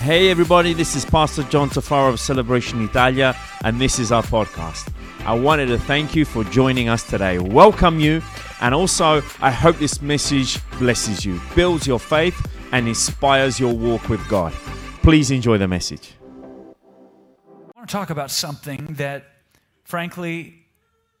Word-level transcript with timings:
Hey 0.00 0.30
everybody, 0.30 0.74
this 0.74 0.94
is 0.94 1.04
Pastor 1.04 1.42
John 1.42 1.70
Tafaro 1.70 2.10
of 2.10 2.20
Celebration 2.20 2.82
Italia, 2.84 3.36
and 3.64 3.80
this 3.80 3.98
is 3.98 4.12
our 4.12 4.22
podcast. 4.22 4.92
I 5.26 5.34
wanted 5.34 5.66
to 5.66 5.78
thank 5.78 6.14
you 6.14 6.24
for 6.24 6.44
joining 6.44 6.88
us 6.88 7.02
today, 7.02 7.40
welcome 7.40 7.98
you, 7.98 8.22
and 8.60 8.76
also 8.76 9.22
I 9.40 9.50
hope 9.50 9.76
this 9.78 10.00
message 10.00 10.60
blesses 10.78 11.24
you, 11.26 11.40
builds 11.56 11.84
your 11.84 11.98
faith, 11.98 12.40
and 12.70 12.86
inspires 12.86 13.58
your 13.58 13.74
walk 13.74 14.08
with 14.08 14.26
God. 14.28 14.52
Please 15.02 15.32
enjoy 15.32 15.58
the 15.58 15.68
message. 15.68 16.12
I 16.22 17.72
want 17.76 17.88
to 17.88 17.92
talk 17.92 18.10
about 18.10 18.30
something 18.30 18.86
that, 18.92 19.24
frankly, 19.82 20.64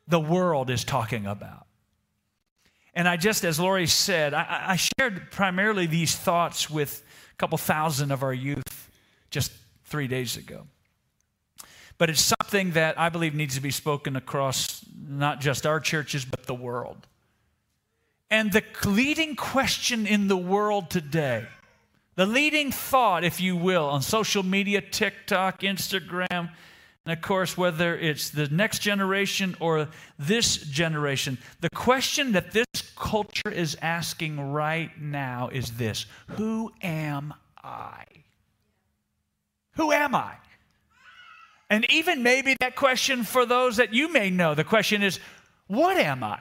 the 0.06 0.20
world 0.20 0.70
is 0.70 0.84
talking 0.84 1.26
about. 1.26 1.66
And 2.94 3.08
I 3.08 3.16
just, 3.16 3.44
as 3.44 3.58
Lori 3.58 3.88
said, 3.88 4.34
I, 4.34 4.62
I 4.68 4.76
shared 4.76 5.32
primarily 5.32 5.86
these 5.86 6.14
thoughts 6.14 6.70
with 6.70 7.02
a 7.32 7.36
couple 7.36 7.58
thousand 7.58 8.12
of 8.12 8.22
our 8.22 8.32
youth 8.32 8.62
just 9.30 9.52
three 9.84 10.08
days 10.08 10.36
ago. 10.36 10.66
But 11.96 12.10
it's 12.10 12.34
something 12.40 12.72
that 12.72 12.98
I 12.98 13.08
believe 13.08 13.34
needs 13.34 13.56
to 13.56 13.60
be 13.60 13.70
spoken 13.70 14.14
across 14.14 14.84
not 14.96 15.40
just 15.40 15.66
our 15.66 15.80
churches, 15.80 16.24
but 16.24 16.46
the 16.46 16.54
world. 16.54 17.06
And 18.30 18.52
the 18.52 18.62
leading 18.84 19.34
question 19.36 20.06
in 20.06 20.28
the 20.28 20.36
world 20.36 20.90
today, 20.90 21.46
the 22.14 22.26
leading 22.26 22.70
thought, 22.70 23.24
if 23.24 23.40
you 23.40 23.56
will, 23.56 23.86
on 23.86 24.02
social 24.02 24.42
media, 24.42 24.80
TikTok, 24.80 25.60
Instagram, 25.60 26.50
and 27.08 27.16
of 27.16 27.22
course, 27.22 27.56
whether 27.56 27.96
it's 27.96 28.28
the 28.28 28.48
next 28.48 28.80
generation 28.80 29.56
or 29.60 29.88
this 30.18 30.58
generation, 30.58 31.38
the 31.62 31.70
question 31.70 32.32
that 32.32 32.50
this 32.50 32.66
culture 32.96 33.50
is 33.50 33.78
asking 33.80 34.52
right 34.52 34.90
now 35.00 35.48
is 35.50 35.70
this 35.72 36.04
Who 36.32 36.70
am 36.82 37.32
I? 37.64 38.04
Who 39.78 39.92
am 39.92 40.14
I? 40.14 40.34
And 41.70 41.86
even 41.90 42.22
maybe 42.22 42.56
that 42.60 42.76
question 42.76 43.22
for 43.22 43.46
those 43.46 43.76
that 43.76 43.94
you 43.94 44.12
may 44.12 44.28
know, 44.28 44.54
the 44.54 44.64
question 44.64 45.02
is, 45.02 45.20
What 45.68 45.96
am 45.96 46.22
I? 46.22 46.40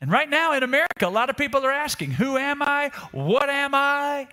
And 0.00 0.10
right 0.10 0.28
now 0.28 0.54
in 0.54 0.62
America, 0.62 1.06
a 1.06 1.10
lot 1.10 1.28
of 1.28 1.36
people 1.36 1.64
are 1.64 1.72
asking, 1.72 2.12
Who 2.12 2.36
am 2.36 2.62
I? 2.62 2.90
What 3.12 3.50
am 3.50 3.74
I? 3.74 4.26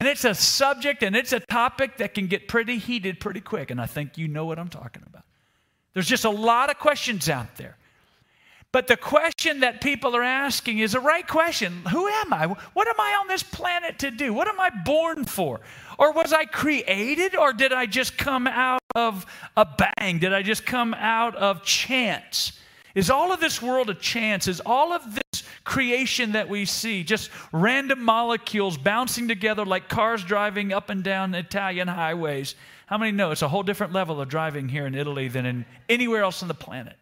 And 0.00 0.08
it's 0.08 0.24
a 0.24 0.34
subject 0.34 1.02
and 1.02 1.14
it's 1.14 1.34
a 1.34 1.40
topic 1.40 1.98
that 1.98 2.14
can 2.14 2.28
get 2.28 2.48
pretty 2.48 2.78
heated 2.78 3.20
pretty 3.20 3.40
quick. 3.40 3.70
And 3.70 3.80
I 3.80 3.86
think 3.86 4.16
you 4.16 4.26
know 4.26 4.46
what 4.46 4.58
I'm 4.58 4.70
talking 4.70 5.02
about. 5.06 5.24
There's 5.92 6.08
just 6.08 6.24
a 6.24 6.30
lot 6.30 6.70
of 6.70 6.78
questions 6.78 7.28
out 7.28 7.56
there. 7.56 7.76
But 8.72 8.86
the 8.86 8.96
question 8.96 9.60
that 9.60 9.82
people 9.82 10.16
are 10.16 10.22
asking 10.22 10.78
is 10.78 10.94
a 10.94 11.00
right 11.00 11.28
question 11.28 11.82
Who 11.90 12.08
am 12.08 12.32
I? 12.32 12.46
What 12.46 12.88
am 12.88 12.98
I 12.98 13.18
on 13.20 13.28
this 13.28 13.42
planet 13.42 13.98
to 14.00 14.10
do? 14.10 14.32
What 14.32 14.48
am 14.48 14.58
I 14.58 14.70
born 14.70 15.26
for? 15.26 15.60
Or 15.98 16.12
was 16.12 16.32
I 16.32 16.46
created? 16.46 17.36
Or 17.36 17.52
did 17.52 17.72
I 17.72 17.84
just 17.84 18.16
come 18.16 18.46
out 18.46 18.80
of 18.94 19.26
a 19.58 19.66
bang? 19.66 20.18
Did 20.18 20.32
I 20.32 20.42
just 20.42 20.64
come 20.64 20.94
out 20.94 21.36
of 21.36 21.62
chance? 21.62 22.58
Is 22.94 23.10
all 23.10 23.30
of 23.30 23.40
this 23.40 23.60
world 23.60 23.90
a 23.90 23.94
chance? 23.94 24.48
Is 24.48 24.60
all 24.64 24.92
of 24.92 25.14
this 25.14 25.44
creation 25.64 26.32
that 26.32 26.48
we 26.48 26.64
see 26.64 27.04
just 27.04 27.30
random 27.52 28.02
molecules 28.02 28.76
bouncing 28.78 29.28
together 29.28 29.64
like 29.64 29.88
cars 29.88 30.24
driving 30.24 30.72
up 30.72 30.88
and 30.88 31.04
down 31.04 31.34
Italian 31.34 31.88
highways? 31.88 32.54
How 32.86 32.96
many 32.98 33.12
know 33.12 33.32
it's 33.32 33.42
a 33.42 33.48
whole 33.48 33.62
different 33.62 33.92
level 33.92 34.20
of 34.20 34.28
driving 34.28 34.68
here 34.68 34.86
in 34.86 34.94
Italy 34.94 35.28
than 35.28 35.44
in 35.44 35.66
anywhere 35.90 36.22
else 36.22 36.42
on 36.42 36.48
the 36.48 36.54
planet? 36.54 36.96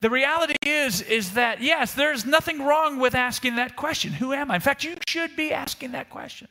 The 0.00 0.10
reality 0.10 0.54
is 0.64 1.02
is 1.02 1.32
that 1.32 1.60
yes, 1.60 1.94
there's 1.94 2.24
nothing 2.24 2.64
wrong 2.64 2.98
with 2.98 3.14
asking 3.14 3.56
that 3.56 3.74
question. 3.74 4.12
Who 4.12 4.32
am 4.32 4.50
I? 4.50 4.56
In 4.56 4.60
fact, 4.60 4.84
you 4.84 4.96
should 5.08 5.34
be 5.34 5.52
asking 5.52 5.92
that 5.92 6.08
question. 6.08 6.48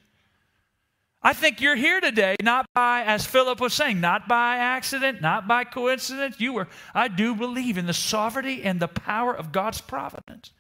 I 1.22 1.34
think 1.34 1.62
you're 1.62 1.76
here 1.76 2.00
today 2.00 2.36
not 2.42 2.68
by, 2.74 3.04
as 3.04 3.26
Philip 3.26 3.60
was 3.60 3.74
saying, 3.74 4.00
not 4.00 4.28
by 4.28 4.58
accident, 4.58 5.22
not 5.22 5.48
by 5.48 5.64
coincidence. 5.64 6.40
You 6.40 6.54
were, 6.54 6.68
I 6.94 7.08
do 7.08 7.36
believe 7.36 7.78
in 7.78 7.86
the 7.86 7.94
sovereignty 7.94 8.64
and 8.64 8.80
the 8.80 8.88
power 8.88 9.36
of 9.36 9.52
God's 9.52 9.82
providence, 9.82 10.52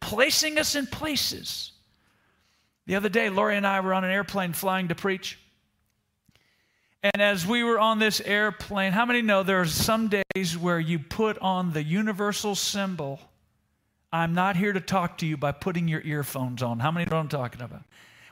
placing 0.00 0.58
us 0.58 0.74
in 0.74 0.86
places. 0.86 1.72
The 2.86 2.96
other 2.96 3.08
day, 3.08 3.30
Lori 3.30 3.56
and 3.56 3.66
I 3.66 3.80
were 3.80 3.94
on 3.94 4.04
an 4.04 4.10
airplane 4.10 4.52
flying 4.52 4.88
to 4.88 4.94
preach. 4.94 5.38
And 7.02 7.20
as 7.20 7.44
we 7.44 7.64
were 7.64 7.80
on 7.80 7.98
this 7.98 8.20
airplane, 8.20 8.92
how 8.92 9.04
many 9.04 9.22
know 9.22 9.42
there 9.42 9.60
are 9.60 9.66
some 9.66 10.08
days 10.08 10.56
where 10.56 10.78
you 10.78 11.00
put 11.00 11.36
on 11.38 11.72
the 11.72 11.82
universal 11.82 12.54
symbol, 12.54 13.18
I'm 14.12 14.34
not 14.34 14.56
here 14.56 14.72
to 14.72 14.80
talk 14.80 15.18
to 15.18 15.26
you 15.26 15.36
by 15.36 15.50
putting 15.50 15.88
your 15.88 16.00
earphones 16.02 16.62
on? 16.62 16.78
How 16.78 16.92
many 16.92 17.06
know 17.06 17.16
what 17.16 17.22
I'm 17.22 17.28
talking 17.28 17.60
about? 17.60 17.82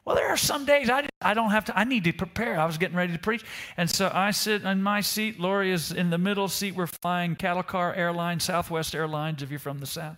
Well, 0.05 0.15
there 0.15 0.29
are 0.29 0.37
some 0.37 0.65
days 0.65 0.89
I, 0.89 1.09
I 1.21 1.35
don't 1.35 1.51
have 1.51 1.65
to, 1.67 1.79
I 1.79 1.85
need 1.85 2.05
to 2.05 2.13
prepare. 2.13 2.59
I 2.61 2.65
was 2.65 2.79
getting 2.79 2.97
ready 2.97 3.13
to 3.13 3.19
preach. 3.19 3.45
And 3.77 3.91
so 3.91 4.11
I 4.13 4.31
sit 4.31 4.63
in 4.63 4.83
my 4.83 5.01
seat. 5.01 5.41
Lori 5.41 5.73
is 5.73 5.91
in 5.91 6.11
the 6.11 6.19
middle 6.19 6.49
seat. 6.49 6.75
We're 6.75 6.87
flying 6.87 7.35
Cattle 7.35 7.65
Car 7.65 7.93
Airlines, 7.95 8.45
Southwest 8.45 8.95
Airlines, 8.95 9.43
if 9.43 9.51
you're 9.51 9.59
from 9.59 9.79
the 9.79 9.87
South. 9.87 10.17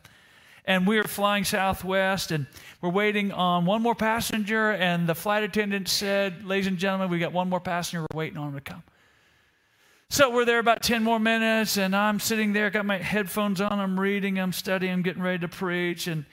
And 0.64 0.86
we 0.86 0.98
are 0.98 1.04
flying 1.04 1.44
Southwest, 1.44 2.30
and 2.30 2.46
we're 2.80 2.90
waiting 2.90 3.32
on 3.32 3.64
one 3.64 3.82
more 3.82 3.96
passenger. 3.96 4.72
And 4.72 5.08
the 5.08 5.14
flight 5.14 5.42
attendant 5.42 5.88
said, 5.88 6.44
Ladies 6.44 6.68
and 6.68 6.78
gentlemen, 6.78 7.10
we 7.10 7.18
got 7.18 7.32
one 7.32 7.48
more 7.48 7.60
passenger. 7.60 8.06
We're 8.12 8.18
waiting 8.18 8.38
on 8.38 8.48
him 8.48 8.54
to 8.54 8.60
come. 8.60 8.82
So 10.08 10.30
we're 10.30 10.44
there 10.44 10.58
about 10.58 10.82
10 10.82 11.02
more 11.02 11.18
minutes, 11.18 11.78
and 11.78 11.96
I'm 11.96 12.20
sitting 12.20 12.52
there, 12.52 12.70
got 12.70 12.84
my 12.84 12.98
headphones 12.98 13.60
on, 13.60 13.72
I'm 13.72 13.98
reading, 13.98 14.38
I'm 14.38 14.52
studying, 14.52 14.92
I'm 14.92 15.02
getting 15.02 15.22
ready 15.22 15.38
to 15.38 15.48
preach. 15.48 16.06
And, 16.06 16.26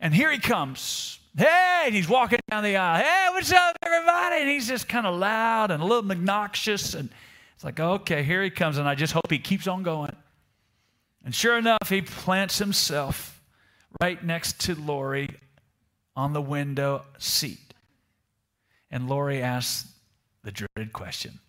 and 0.00 0.14
here 0.14 0.30
he 0.30 0.38
comes 0.38 1.18
Hey, 1.36 1.90
he's 1.92 2.08
walking 2.08 2.38
down 2.50 2.64
the 2.64 2.76
aisle. 2.76 3.04
Hey, 3.04 3.28
what's 3.30 3.52
up, 3.52 3.76
everybody? 3.82 4.36
And 4.36 4.48
he's 4.48 4.66
just 4.66 4.88
kind 4.88 5.06
of 5.06 5.18
loud 5.18 5.70
and 5.70 5.82
a 5.82 5.86
little 5.86 6.10
obnoxious. 6.10 6.94
And 6.94 7.10
it's 7.54 7.62
like, 7.62 7.78
okay, 7.78 8.22
here 8.22 8.42
he 8.42 8.48
comes. 8.48 8.78
And 8.78 8.88
I 8.88 8.94
just 8.94 9.12
hope 9.12 9.30
he 9.30 9.38
keeps 9.38 9.66
on 9.66 9.82
going. 9.82 10.16
And 11.26 11.34
sure 11.34 11.58
enough, 11.58 11.90
he 11.90 12.00
plants 12.00 12.58
himself 12.58 13.35
right 14.00 14.22
next 14.24 14.60
to 14.62 14.74
Lori 14.74 15.36
on 16.14 16.32
the 16.32 16.40
window 16.40 17.04
seat. 17.18 17.74
And 18.90 19.08
Lori 19.08 19.42
asks 19.42 19.90
the 20.42 20.52
dreaded 20.52 20.92
question 20.92 21.40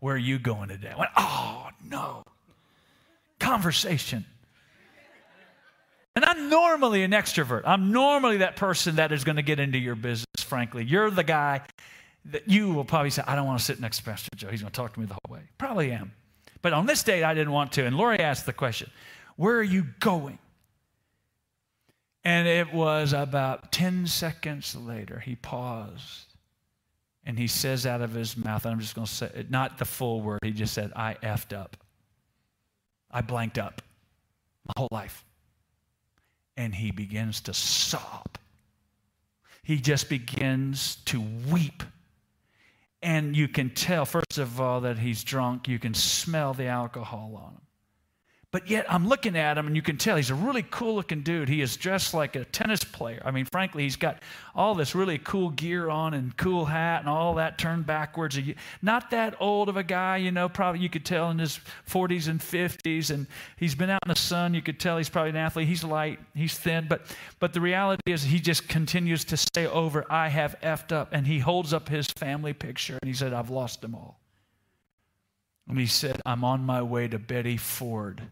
Where 0.00 0.14
are 0.14 0.18
you 0.18 0.38
going 0.38 0.68
today? 0.68 0.90
I 0.94 0.98
went, 0.98 1.10
Oh, 1.16 1.68
no. 1.84 2.24
Conversation. 3.38 4.24
And 6.16 6.24
I'm 6.24 6.50
normally 6.50 7.04
an 7.04 7.12
extrovert. 7.12 7.62
I'm 7.64 7.92
normally 7.92 8.38
that 8.38 8.56
person 8.56 8.96
that 8.96 9.12
is 9.12 9.22
going 9.22 9.36
to 9.36 9.42
get 9.42 9.60
into 9.60 9.78
your 9.78 9.94
business, 9.94 10.26
frankly. 10.38 10.82
You're 10.82 11.12
the 11.12 11.22
guy 11.22 11.60
that 12.24 12.48
you 12.48 12.72
will 12.72 12.84
probably 12.84 13.10
say, 13.10 13.22
I 13.24 13.36
don't 13.36 13.46
want 13.46 13.60
to 13.60 13.64
sit 13.64 13.78
next 13.78 13.98
to 13.98 14.02
Pastor 14.02 14.28
Joe. 14.34 14.48
He's 14.48 14.60
going 14.60 14.72
to 14.72 14.76
talk 14.76 14.94
to 14.94 15.00
me 15.00 15.06
the 15.06 15.14
whole 15.14 15.36
way. 15.36 15.42
Probably 15.58 15.92
am. 15.92 16.10
But 16.60 16.72
on 16.72 16.86
this 16.86 17.04
date, 17.04 17.22
I 17.22 17.34
didn't 17.34 17.52
want 17.52 17.70
to. 17.72 17.84
And 17.84 17.96
Lori 17.96 18.18
asked 18.18 18.46
the 18.46 18.52
question, 18.52 18.90
Where 19.36 19.58
are 19.58 19.62
you 19.62 19.86
going? 20.00 20.40
And 22.24 22.48
it 22.48 22.72
was 22.72 23.12
about 23.12 23.72
10 23.72 24.06
seconds 24.06 24.74
later, 24.76 25.20
he 25.20 25.36
paused 25.36 26.28
and 27.24 27.38
he 27.38 27.46
says 27.46 27.84
out 27.84 28.00
of 28.00 28.14
his 28.14 28.38
mouth, 28.38 28.64
and 28.64 28.72
I'm 28.72 28.80
just 28.80 28.94
going 28.94 29.06
to 29.06 29.12
say, 29.12 29.46
not 29.50 29.76
the 29.76 29.84
full 29.84 30.22
word, 30.22 30.40
he 30.42 30.50
just 30.50 30.72
said, 30.72 30.92
I 30.96 31.14
effed 31.22 31.56
up. 31.56 31.76
I 33.10 33.20
blanked 33.20 33.58
up 33.58 33.82
my 34.64 34.72
whole 34.78 34.88
life 34.90 35.24
and 36.56 36.74
he 36.74 36.90
begins 36.90 37.40
to 37.42 37.54
sob. 37.54 38.38
He 39.62 39.76
just 39.76 40.08
begins 40.08 40.96
to 41.04 41.22
weep. 41.50 41.82
And 43.02 43.36
you 43.36 43.46
can 43.46 43.70
tell, 43.70 44.06
first 44.06 44.38
of 44.38 44.60
all, 44.60 44.80
that 44.80 44.98
he's 44.98 45.22
drunk. 45.22 45.68
You 45.68 45.78
can 45.78 45.94
smell 45.94 46.54
the 46.54 46.66
alcohol 46.66 47.34
on 47.36 47.52
him. 47.52 47.67
But 48.58 48.68
yet, 48.68 48.92
I'm 48.92 49.06
looking 49.06 49.36
at 49.36 49.56
him, 49.56 49.68
and 49.68 49.76
you 49.76 49.82
can 49.82 49.98
tell 49.98 50.16
he's 50.16 50.30
a 50.30 50.34
really 50.34 50.64
cool 50.68 50.96
looking 50.96 51.22
dude. 51.22 51.48
He 51.48 51.60
is 51.60 51.76
dressed 51.76 52.12
like 52.12 52.34
a 52.34 52.44
tennis 52.44 52.82
player. 52.82 53.22
I 53.24 53.30
mean, 53.30 53.44
frankly, 53.44 53.84
he's 53.84 53.94
got 53.94 54.20
all 54.52 54.74
this 54.74 54.96
really 54.96 55.16
cool 55.18 55.50
gear 55.50 55.88
on 55.88 56.12
and 56.12 56.36
cool 56.36 56.64
hat 56.64 57.02
and 57.02 57.08
all 57.08 57.36
that 57.36 57.56
turned 57.56 57.86
backwards. 57.86 58.36
Not 58.82 59.12
that 59.12 59.36
old 59.38 59.68
of 59.68 59.76
a 59.76 59.84
guy, 59.84 60.16
you 60.16 60.32
know, 60.32 60.48
probably 60.48 60.80
you 60.80 60.88
could 60.88 61.04
tell 61.04 61.30
in 61.30 61.38
his 61.38 61.60
40s 61.88 62.26
and 62.26 62.40
50s. 62.40 63.12
And 63.12 63.28
he's 63.56 63.76
been 63.76 63.90
out 63.90 64.00
in 64.04 64.08
the 64.08 64.18
sun. 64.18 64.54
You 64.54 64.62
could 64.62 64.80
tell 64.80 64.96
he's 64.96 65.08
probably 65.08 65.30
an 65.30 65.36
athlete. 65.36 65.68
He's 65.68 65.84
light, 65.84 66.18
he's 66.34 66.58
thin. 66.58 66.86
But, 66.88 67.02
but 67.38 67.52
the 67.52 67.60
reality 67.60 68.10
is, 68.10 68.24
he 68.24 68.40
just 68.40 68.66
continues 68.68 69.24
to 69.26 69.36
say 69.36 69.66
over, 69.66 70.04
I 70.10 70.30
have 70.30 70.56
effed 70.64 70.90
up. 70.90 71.10
And 71.12 71.28
he 71.28 71.38
holds 71.38 71.72
up 71.72 71.88
his 71.88 72.08
family 72.08 72.54
picture 72.54 72.98
and 73.00 73.08
he 73.08 73.14
said, 73.14 73.32
I've 73.32 73.50
lost 73.50 73.82
them 73.82 73.94
all. 73.94 74.18
And 75.68 75.78
he 75.78 75.86
said, 75.86 76.20
I'm 76.26 76.42
on 76.42 76.64
my 76.64 76.82
way 76.82 77.06
to 77.06 77.20
Betty 77.20 77.56
Ford 77.56 78.22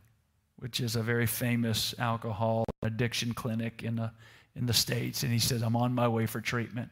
which 0.67 0.81
is 0.81 0.97
a 0.97 1.01
very 1.01 1.27
famous 1.27 1.95
alcohol 1.97 2.65
addiction 2.83 3.33
clinic 3.33 3.85
in 3.85 3.95
the, 3.95 4.11
in 4.57 4.67
the 4.67 4.73
States. 4.73 5.23
And 5.23 5.31
he 5.31 5.39
says, 5.39 5.63
I'm 5.63 5.77
on 5.77 5.95
my 5.95 6.09
way 6.09 6.27
for 6.27 6.41
treatment. 6.41 6.91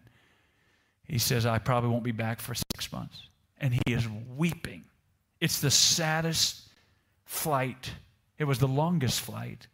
He 1.09 1.19
says, 1.19 1.45
I 1.45 1.59
probably 1.59 1.91
won't 1.91 2.05
be 2.05 2.13
back 2.13 2.39
for 2.39 2.55
six 2.55 2.93
months. 2.93 3.27
And 3.59 3.75
he 3.75 3.93
is 3.93 4.07
weeping. 4.37 4.85
It's 5.41 5.61
the 5.61 5.73
saddest 5.73 6.69
flight. 7.25 7.91
It 8.39 8.45
was 8.45 8.61
the 8.61 8.69
longest 8.69 9.23
flight. 9.23 9.67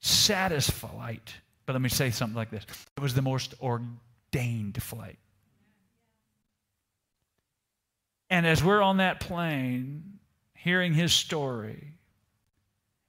Saddest 0.00 0.72
flight. 0.72 1.32
But 1.64 1.72
let 1.72 1.80
me 1.80 1.88
say 1.88 2.10
something 2.10 2.36
like 2.36 2.50
this 2.50 2.66
it 2.98 3.00
was 3.00 3.14
the 3.14 3.22
most 3.22 3.54
ordained 3.62 4.82
flight. 4.82 5.18
And 8.28 8.46
as 8.46 8.62
we're 8.62 8.82
on 8.82 8.98
that 8.98 9.20
plane, 9.20 10.18
hearing 10.54 10.92
his 10.92 11.14
story, 11.14 11.94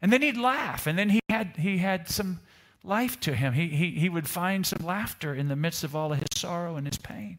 and 0.04 0.12
then 0.12 0.22
he'd 0.22 0.38
laugh, 0.38 0.86
and 0.86 1.00
then 1.00 1.10
he 1.10 1.22
had, 1.30 1.56
he 1.58 1.78
had 1.78 2.10
some 2.10 2.42
life 2.84 3.22
to 3.22 3.34
him. 3.34 3.54
He, 3.54 3.70
he, 3.70 3.92
he 3.92 4.10
would 4.10 4.28
find 4.28 4.68
some 4.68 4.86
laughter 4.86 5.34
in 5.34 5.48
the 5.48 5.56
midst 5.56 5.86
of 5.86 5.96
all 5.96 6.12
of 6.12 6.20
his 6.20 6.28
sorrow 6.36 6.76
and 6.76 6.86
his 6.86 6.98
pain. 6.98 7.38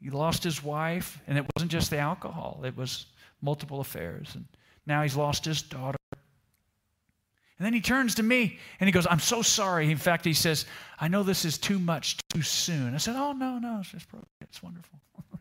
He 0.00 0.08
lost 0.08 0.42
his 0.42 0.64
wife, 0.64 1.20
and 1.26 1.36
it 1.36 1.44
wasn't 1.54 1.70
just 1.70 1.90
the 1.90 1.98
alcohol, 1.98 2.62
it 2.64 2.78
was 2.78 3.04
multiple 3.42 3.80
affairs. 3.80 4.30
And 4.34 4.46
now 4.86 5.02
he's 5.02 5.16
lost 5.16 5.44
his 5.44 5.60
daughter. 5.60 5.98
And 6.12 7.66
then 7.66 7.74
he 7.74 7.82
turns 7.82 8.14
to 8.14 8.22
me 8.22 8.58
and 8.80 8.88
he 8.88 8.92
goes, 8.92 9.06
I'm 9.08 9.20
so 9.20 9.42
sorry. 9.42 9.90
In 9.90 9.98
fact, 9.98 10.24
he 10.24 10.32
says, 10.32 10.64
I 10.98 11.08
know 11.08 11.22
this 11.22 11.44
is 11.44 11.58
too 11.58 11.78
much 11.78 12.16
too 12.32 12.42
soon. 12.42 12.94
I 12.94 12.96
said, 12.96 13.14
Oh, 13.16 13.32
no, 13.32 13.58
no, 13.58 13.78
it's 13.80 13.90
just 13.90 14.06
it's 14.40 14.62
wonderful. 14.62 14.98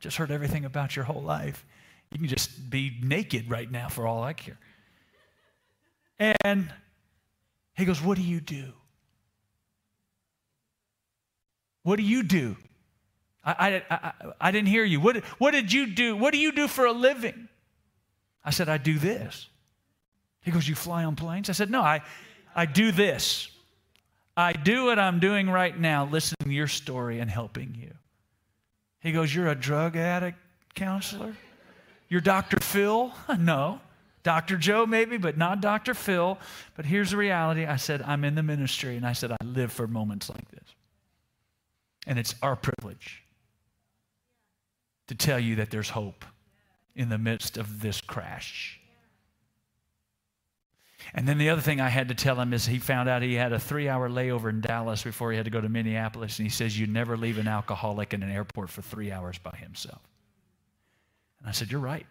just 0.00 0.16
heard 0.16 0.32
everything 0.32 0.64
about 0.64 0.96
your 0.96 1.04
whole 1.04 1.22
life. 1.22 1.64
You 2.10 2.18
can 2.18 2.26
just 2.26 2.70
be 2.70 2.98
naked 3.02 3.48
right 3.48 3.70
now 3.70 3.88
for 3.88 4.06
all 4.06 4.22
I 4.24 4.32
care. 4.32 4.58
And 6.20 6.70
he 7.74 7.84
goes, 7.86 8.00
What 8.00 8.16
do 8.16 8.22
you 8.22 8.40
do? 8.40 8.72
What 11.82 11.96
do 11.96 12.02
you 12.02 12.22
do? 12.22 12.56
I, 13.42 13.82
I, 13.90 13.94
I, 13.94 14.12
I, 14.38 14.50
didn't 14.50 14.68
hear 14.68 14.84
you. 14.84 15.00
What, 15.00 15.16
what 15.38 15.52
did 15.52 15.72
you 15.72 15.86
do? 15.86 16.14
What 16.14 16.32
do 16.32 16.38
you 16.38 16.52
do 16.52 16.68
for 16.68 16.84
a 16.84 16.92
living? 16.92 17.48
I 18.44 18.50
said, 18.50 18.68
I 18.68 18.76
do 18.76 18.98
this. 18.98 19.48
He 20.42 20.50
goes, 20.50 20.68
You 20.68 20.74
fly 20.74 21.04
on 21.04 21.16
planes? 21.16 21.48
I 21.48 21.52
said, 21.52 21.70
No, 21.70 21.80
I, 21.80 22.02
I 22.54 22.66
do 22.66 22.92
this. 22.92 23.50
I 24.36 24.52
do 24.52 24.84
what 24.86 24.98
I'm 24.98 25.20
doing 25.20 25.48
right 25.48 25.78
now, 25.78 26.06
listening 26.06 26.48
to 26.48 26.54
your 26.54 26.68
story 26.68 27.18
and 27.18 27.30
helping 27.30 27.74
you. 27.74 27.92
He 29.00 29.12
goes, 29.12 29.34
You're 29.34 29.48
a 29.48 29.54
drug 29.54 29.96
addict 29.96 30.38
counselor? 30.74 31.34
You're 32.10 32.20
Dr. 32.20 32.60
Phil? 32.60 33.12
No. 33.38 33.80
Dr. 34.22 34.56
Joe, 34.56 34.86
maybe, 34.86 35.16
but 35.16 35.38
not 35.38 35.60
Dr. 35.60 35.94
Phil. 35.94 36.38
But 36.76 36.84
here's 36.84 37.10
the 37.10 37.16
reality 37.16 37.64
I 37.64 37.76
said, 37.76 38.02
I'm 38.02 38.24
in 38.24 38.34
the 38.34 38.42
ministry, 38.42 38.96
and 38.96 39.06
I 39.06 39.12
said, 39.12 39.32
I 39.32 39.36
live 39.44 39.72
for 39.72 39.86
moments 39.86 40.28
like 40.28 40.48
this. 40.50 40.74
And 42.06 42.18
it's 42.18 42.34
our 42.42 42.56
privilege 42.56 43.22
to 45.08 45.14
tell 45.14 45.38
you 45.38 45.56
that 45.56 45.70
there's 45.70 45.90
hope 45.90 46.24
in 46.94 47.08
the 47.08 47.18
midst 47.18 47.56
of 47.56 47.80
this 47.80 48.00
crash. 48.00 48.80
And 51.14 51.26
then 51.26 51.38
the 51.38 51.48
other 51.48 51.62
thing 51.62 51.80
I 51.80 51.88
had 51.88 52.08
to 52.08 52.14
tell 52.14 52.38
him 52.40 52.52
is 52.52 52.66
he 52.66 52.78
found 52.78 53.08
out 53.08 53.22
he 53.22 53.34
had 53.34 53.52
a 53.52 53.58
three 53.58 53.88
hour 53.88 54.08
layover 54.08 54.50
in 54.50 54.60
Dallas 54.60 55.02
before 55.02 55.30
he 55.30 55.36
had 55.36 55.46
to 55.46 55.50
go 55.50 55.60
to 55.60 55.68
Minneapolis. 55.68 56.38
And 56.38 56.46
he 56.46 56.50
says, 56.50 56.78
You 56.78 56.86
never 56.86 57.16
leave 57.16 57.38
an 57.38 57.48
alcoholic 57.48 58.14
in 58.14 58.22
an 58.22 58.30
airport 58.30 58.70
for 58.70 58.82
three 58.82 59.10
hours 59.10 59.38
by 59.38 59.56
himself. 59.56 60.00
And 61.40 61.48
I 61.48 61.52
said, 61.52 61.72
You're 61.72 61.80
right. 61.80 62.06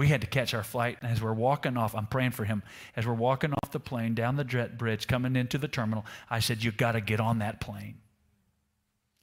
We 0.00 0.08
had 0.08 0.22
to 0.22 0.26
catch 0.26 0.54
our 0.54 0.62
flight. 0.62 0.96
And 1.02 1.12
as 1.12 1.20
we're 1.20 1.34
walking 1.34 1.76
off, 1.76 1.94
I'm 1.94 2.06
praying 2.06 2.30
for 2.30 2.46
him. 2.46 2.62
As 2.96 3.06
we're 3.06 3.12
walking 3.12 3.52
off 3.52 3.70
the 3.70 3.78
plane 3.78 4.14
down 4.14 4.36
the 4.36 4.44
jet 4.44 4.78
bridge, 4.78 5.06
coming 5.06 5.36
into 5.36 5.58
the 5.58 5.68
terminal, 5.68 6.06
I 6.30 6.40
said, 6.40 6.64
You've 6.64 6.78
got 6.78 6.92
to 6.92 7.02
get 7.02 7.20
on 7.20 7.40
that 7.40 7.60
plane. 7.60 7.96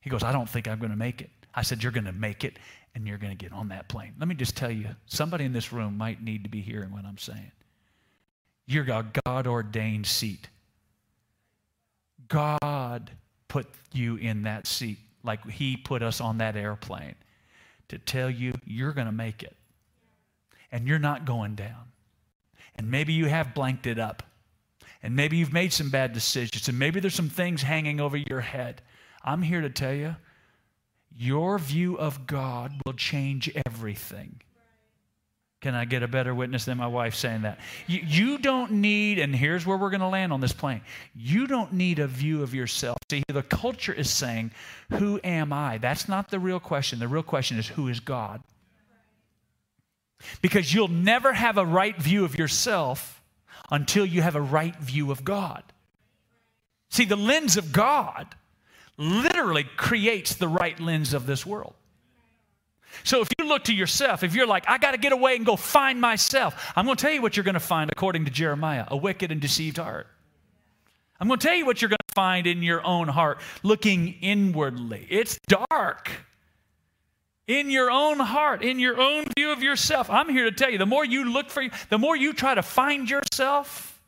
He 0.01 0.12
goes, 0.12 0.21
I 0.21 0.31
don't 0.31 0.47
think 0.47 0.68
I'm 0.68 0.77
going 0.77 0.91
to 0.91 0.95
make 0.95 1.19
it. 1.19 1.31
I 1.56 1.63
said, 1.63 1.81
You're 1.81 1.91
going 1.91 2.06
to 2.06 2.12
make 2.12 2.44
it 2.44 2.59
and 2.94 3.07
you're 3.07 3.18
going 3.18 3.35
to 3.35 3.44
get 3.44 3.53
on 3.53 3.69
that 3.69 3.89
plane. 3.89 4.13
Let 4.19 4.27
me 4.27 4.35
just 4.35 4.56
tell 4.56 4.69
you 4.69 4.89
somebody 5.07 5.45
in 5.45 5.51
this 5.51 5.74
room 5.74 5.97
might 5.97 6.21
need 6.21 6.44
to 6.44 6.50
be 6.51 6.62
hearing 6.62 6.91
what 6.91 7.06
I'm 7.06 7.18
saying. 7.18 7.51
You're 8.68 8.83
a 8.83 9.03
God 9.25 9.47
ordained 9.47 10.06
seat. 10.06 10.47
God 12.27 13.09
put 13.47 13.65
you 13.94 14.18
in 14.18 14.44
that 14.44 14.68
seat 14.68 15.00
like 15.24 15.44
He 15.50 15.75
put 15.75 16.03
us 16.03 16.21
on 16.21 16.38
that 16.38 16.56
airplane 16.56 17.15
to 17.88 17.97
tell 17.97 18.29
you 18.29 18.53
you're 18.63 18.94
going 18.94 19.07
to 19.07 19.12
make 19.12 19.41
it 19.41 19.56
and 20.71 20.87
you're 20.87 20.99
not 20.99 21.25
going 21.25 21.55
down. 21.55 21.91
And 22.75 22.91
maybe 22.91 23.13
you 23.13 23.25
have 23.25 23.53
blanked 23.53 23.87
it 23.87 23.99
up. 23.99 24.23
And 25.01 25.15
maybe 25.15 25.37
you've 25.37 25.53
made 25.53 25.73
some 25.73 25.89
bad 25.89 26.13
decisions. 26.13 26.67
And 26.67 26.77
maybe 26.77 26.99
there's 26.99 27.15
some 27.15 27.29
things 27.29 27.61
hanging 27.61 27.99
over 27.99 28.17
your 28.17 28.41
head. 28.41 28.81
I'm 29.23 29.41
here 29.41 29.61
to 29.61 29.69
tell 29.69 29.93
you 29.93 30.15
your 31.15 31.57
view 31.57 31.97
of 31.97 32.27
God 32.27 32.73
will 32.85 32.93
change 32.93 33.51
everything. 33.65 34.41
Can 35.59 35.73
I 35.73 35.85
get 35.85 36.03
a 36.03 36.07
better 36.07 36.35
witness 36.35 36.65
than 36.65 36.77
my 36.77 36.85
wife 36.85 37.15
saying 37.15 37.41
that? 37.41 37.59
You, 37.87 38.01
you 38.05 38.37
don't 38.37 38.73
need, 38.73 39.17
and 39.17 39.35
here's 39.35 39.65
where 39.65 39.75
we're 39.75 39.89
going 39.89 40.01
to 40.01 40.07
land 40.07 40.31
on 40.31 40.39
this 40.39 40.53
plane. 40.53 40.81
You 41.15 41.47
don't 41.47 41.73
need 41.73 41.97
a 41.97 42.05
view 42.05 42.43
of 42.43 42.53
yourself. 42.53 42.97
See, 43.09 43.23
the 43.27 43.41
culture 43.41 43.91
is 43.91 44.09
saying, 44.09 44.51
Who 44.91 45.19
am 45.23 45.51
I? 45.51 45.79
That's 45.79 46.07
not 46.07 46.29
the 46.29 46.39
real 46.39 46.59
question. 46.59 46.99
The 46.99 47.07
real 47.07 47.23
question 47.23 47.57
is, 47.57 47.67
Who 47.69 47.87
is 47.87 47.99
God? 47.99 48.43
Because 50.41 50.73
you'll 50.73 50.87
never 50.87 51.33
have 51.33 51.57
a 51.57 51.65
right 51.65 51.97
view 51.97 52.25
of 52.25 52.37
yourself 52.37 53.21
until 53.71 54.05
you 54.05 54.21
have 54.21 54.35
a 54.35 54.41
right 54.41 54.75
view 54.77 55.11
of 55.11 55.23
God. 55.23 55.63
See, 56.89 57.05
the 57.05 57.15
lens 57.15 57.57
of 57.57 57.71
God 57.71 58.35
literally 58.97 59.65
creates 59.75 60.35
the 60.35 60.47
right 60.47 60.79
lens 60.79 61.13
of 61.13 61.25
this 61.25 61.45
world. 61.45 61.73
So 63.03 63.21
if 63.21 63.29
you 63.37 63.47
look 63.47 63.65
to 63.65 63.73
yourself, 63.73 64.23
if 64.23 64.33
you're 64.33 64.47
like, 64.47 64.63
I 64.67 64.77
got 64.77 64.91
to 64.91 64.97
get 64.97 65.11
away 65.11 65.35
and 65.35 65.45
go 65.45 65.55
find 65.55 66.01
myself, 66.01 66.73
I'm 66.75 66.85
going 66.85 66.97
to 66.97 67.01
tell 67.01 67.11
you 67.11 67.21
what 67.21 67.37
you're 67.37 67.43
going 67.43 67.53
to 67.53 67.59
find 67.59 67.91
according 67.91 68.25
to 68.25 68.31
Jeremiah 68.31 68.85
a 68.87 68.97
wicked 68.97 69.31
and 69.31 69.39
deceived 69.39 69.77
heart. 69.77 70.07
I'm 71.19 71.27
going 71.27 71.39
to 71.39 71.47
tell 71.47 71.55
you 71.55 71.65
what 71.65 71.81
you're 71.81 71.89
going 71.89 71.97
to 72.07 72.13
find 72.15 72.47
in 72.47 72.63
your 72.63 72.85
own 72.85 73.07
heart 73.07 73.39
looking 73.63 74.15
inwardly. 74.21 75.05
It's 75.09 75.37
dark. 75.47 76.11
In 77.47 77.69
your 77.71 77.89
own 77.89 78.19
heart, 78.19 78.61
in 78.61 78.77
your 78.77 78.99
own 78.99 79.25
view 79.35 79.51
of 79.51 79.63
yourself. 79.63 80.09
I'm 80.09 80.29
here 80.29 80.44
to 80.44 80.51
tell 80.51 80.69
you 80.69 80.77
the 80.77 80.85
more 80.85 81.05
you 81.05 81.31
look 81.31 81.49
for, 81.49 81.63
the 81.89 81.97
more 81.97 82.15
you 82.15 82.33
try 82.33 82.53
to 82.53 82.61
find 82.61 83.09
yourself, 83.09 84.01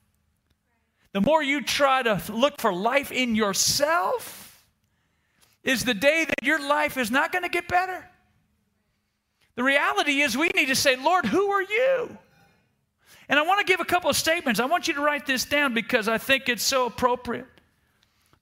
the 1.13 1.21
more 1.21 1.41
you 1.41 1.63
try 1.63 2.03
to 2.03 2.21
look 2.31 2.59
for 2.59 2.73
life 2.73 3.11
in 3.11 3.35
yourself, 3.35 4.63
is 5.63 5.85
the 5.85 5.93
day 5.93 6.25
that 6.25 6.43
your 6.43 6.59
life 6.59 6.97
is 6.97 7.11
not 7.11 7.31
going 7.31 7.43
to 7.43 7.49
get 7.49 7.67
better. 7.67 8.05
The 9.55 9.63
reality 9.63 10.21
is, 10.21 10.37
we 10.37 10.49
need 10.55 10.67
to 10.67 10.75
say, 10.75 10.95
Lord, 10.95 11.25
who 11.25 11.49
are 11.49 11.61
you? 11.61 12.17
And 13.27 13.37
I 13.37 13.43
want 13.43 13.59
to 13.59 13.65
give 13.65 13.79
a 13.79 13.85
couple 13.85 14.09
of 14.09 14.15
statements. 14.15 14.59
I 14.59 14.65
want 14.65 14.87
you 14.87 14.93
to 14.95 15.01
write 15.01 15.25
this 15.25 15.45
down 15.45 15.73
because 15.73 16.07
I 16.07 16.17
think 16.17 16.49
it's 16.49 16.63
so 16.63 16.87
appropriate. 16.87 17.45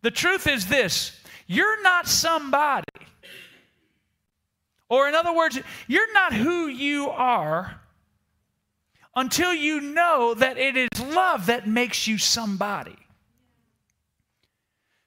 The 0.01 0.11
truth 0.11 0.47
is 0.47 0.67
this 0.67 1.19
you're 1.47 1.81
not 1.81 2.07
somebody. 2.07 2.85
Or, 4.89 5.07
in 5.07 5.15
other 5.15 5.33
words, 5.33 5.59
you're 5.87 6.13
not 6.13 6.33
who 6.33 6.67
you 6.67 7.09
are 7.09 7.81
until 9.15 9.53
you 9.53 9.81
know 9.81 10.33
that 10.35 10.57
it 10.57 10.77
is 10.77 10.89
love 11.13 11.47
that 11.47 11.67
makes 11.67 12.07
you 12.07 12.17
somebody. 12.17 12.95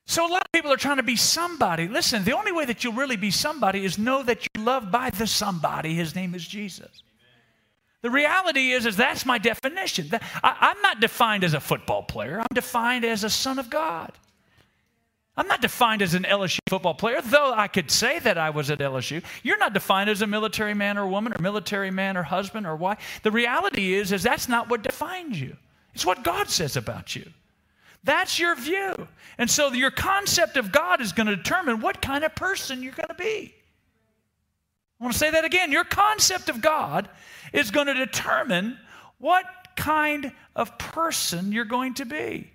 So, 0.07 0.27
a 0.27 0.31
lot 0.31 0.43
of 0.43 0.53
people 0.53 0.73
are 0.73 0.77
trying 0.77 0.97
to 0.97 1.05
be 1.05 1.15
somebody. 1.15 1.87
Listen, 1.87 2.25
the 2.25 2.37
only 2.37 2.51
way 2.51 2.65
that 2.65 2.83
you'll 2.83 2.95
really 2.95 3.17
be 3.17 3.31
somebody 3.31 3.85
is 3.85 3.97
know 3.97 4.25
that 4.25 4.45
you're 4.55 4.65
loved 4.65 4.91
by 4.91 5.11
the 5.11 5.27
somebody. 5.27 5.95
His 5.95 6.17
name 6.17 6.35
is 6.35 6.47
Jesus. 6.47 7.05
The 8.03 8.11
reality 8.11 8.73
is, 8.73 8.87
is 8.87 8.97
that's 8.97 9.25
my 9.25 9.39
definition. 9.39 10.11
I, 10.43 10.73
am 10.75 10.83
not 10.83 11.01
defined 11.01 11.45
as 11.45 11.55
a 11.55 11.61
football 11.61 12.03
player. 12.03 12.41
I'm 12.41 12.47
defined 12.55 13.05
as 13.05 13.25
a 13.25 13.31
son 13.31 13.59
of 13.59 13.71
God. 13.71 14.13
I'm 15.41 15.47
not 15.47 15.63
defined 15.63 16.03
as 16.03 16.13
an 16.13 16.25
LSU 16.25 16.59
football 16.69 16.93
player, 16.93 17.23
though 17.23 17.55
I 17.55 17.67
could 17.67 17.91
say 17.91 18.19
that 18.19 18.37
I 18.37 18.51
was 18.51 18.71
at 18.71 18.79
LSU. 18.79 19.25
You're 19.43 19.57
not 19.57 19.73
defined 19.73 20.11
as 20.11 20.21
a 20.21 20.27
military 20.27 20.75
man 20.75 20.99
or 20.99 21.07
woman, 21.07 21.33
or 21.33 21.41
military 21.41 21.91
man 21.91 22.19
or 22.19 22.23
husband 22.23 22.67
or 22.67 22.77
wife. 22.77 23.21
The 23.23 23.31
reality 23.31 23.95
is, 23.95 24.13
is 24.13 24.23
that's 24.23 24.51
not 24.51 24.69
what 24.69 24.83
defines 24.83 25.41
you. 25.41 25.57
It's 25.95 26.05
what 26.05 26.25
God 26.25 26.51
says 26.51 26.77
about 26.77 27.17
you. 27.17 27.25
That's 28.05 28.39
your 28.39 28.55
view. 28.55 29.09
And 29.39 29.51
so 29.51 29.73
your 29.73 29.91
concept 29.91 30.59
of 30.59 30.73
God 30.73 31.01
is 31.01 31.13
going 31.13 31.29
to 31.29 31.37
determine 31.37 31.81
what 31.81 32.03
kind 32.03 32.23
of 32.23 32.35
person 32.35 32.83
you're 32.83 32.93
going 32.93 33.09
to 33.09 33.15
be. 33.15 33.55
I 35.01 35.05
want 35.05 35.15
to 35.15 35.19
say 35.19 35.31
that 35.31 35.47
again. 35.47 35.73
Your 35.73 35.85
concept 35.85 36.51
of 36.51 36.61
God 36.61 37.09
is 37.55 37.71
going 37.71 37.87
to 37.87 37.95
determine 37.95 38.79
what 39.17 39.47
kind 39.75 40.33
of 40.55 40.77
person 40.77 41.51
you're 41.51 41.65
going 41.65 41.95
to 41.95 42.05
be. 42.05 42.51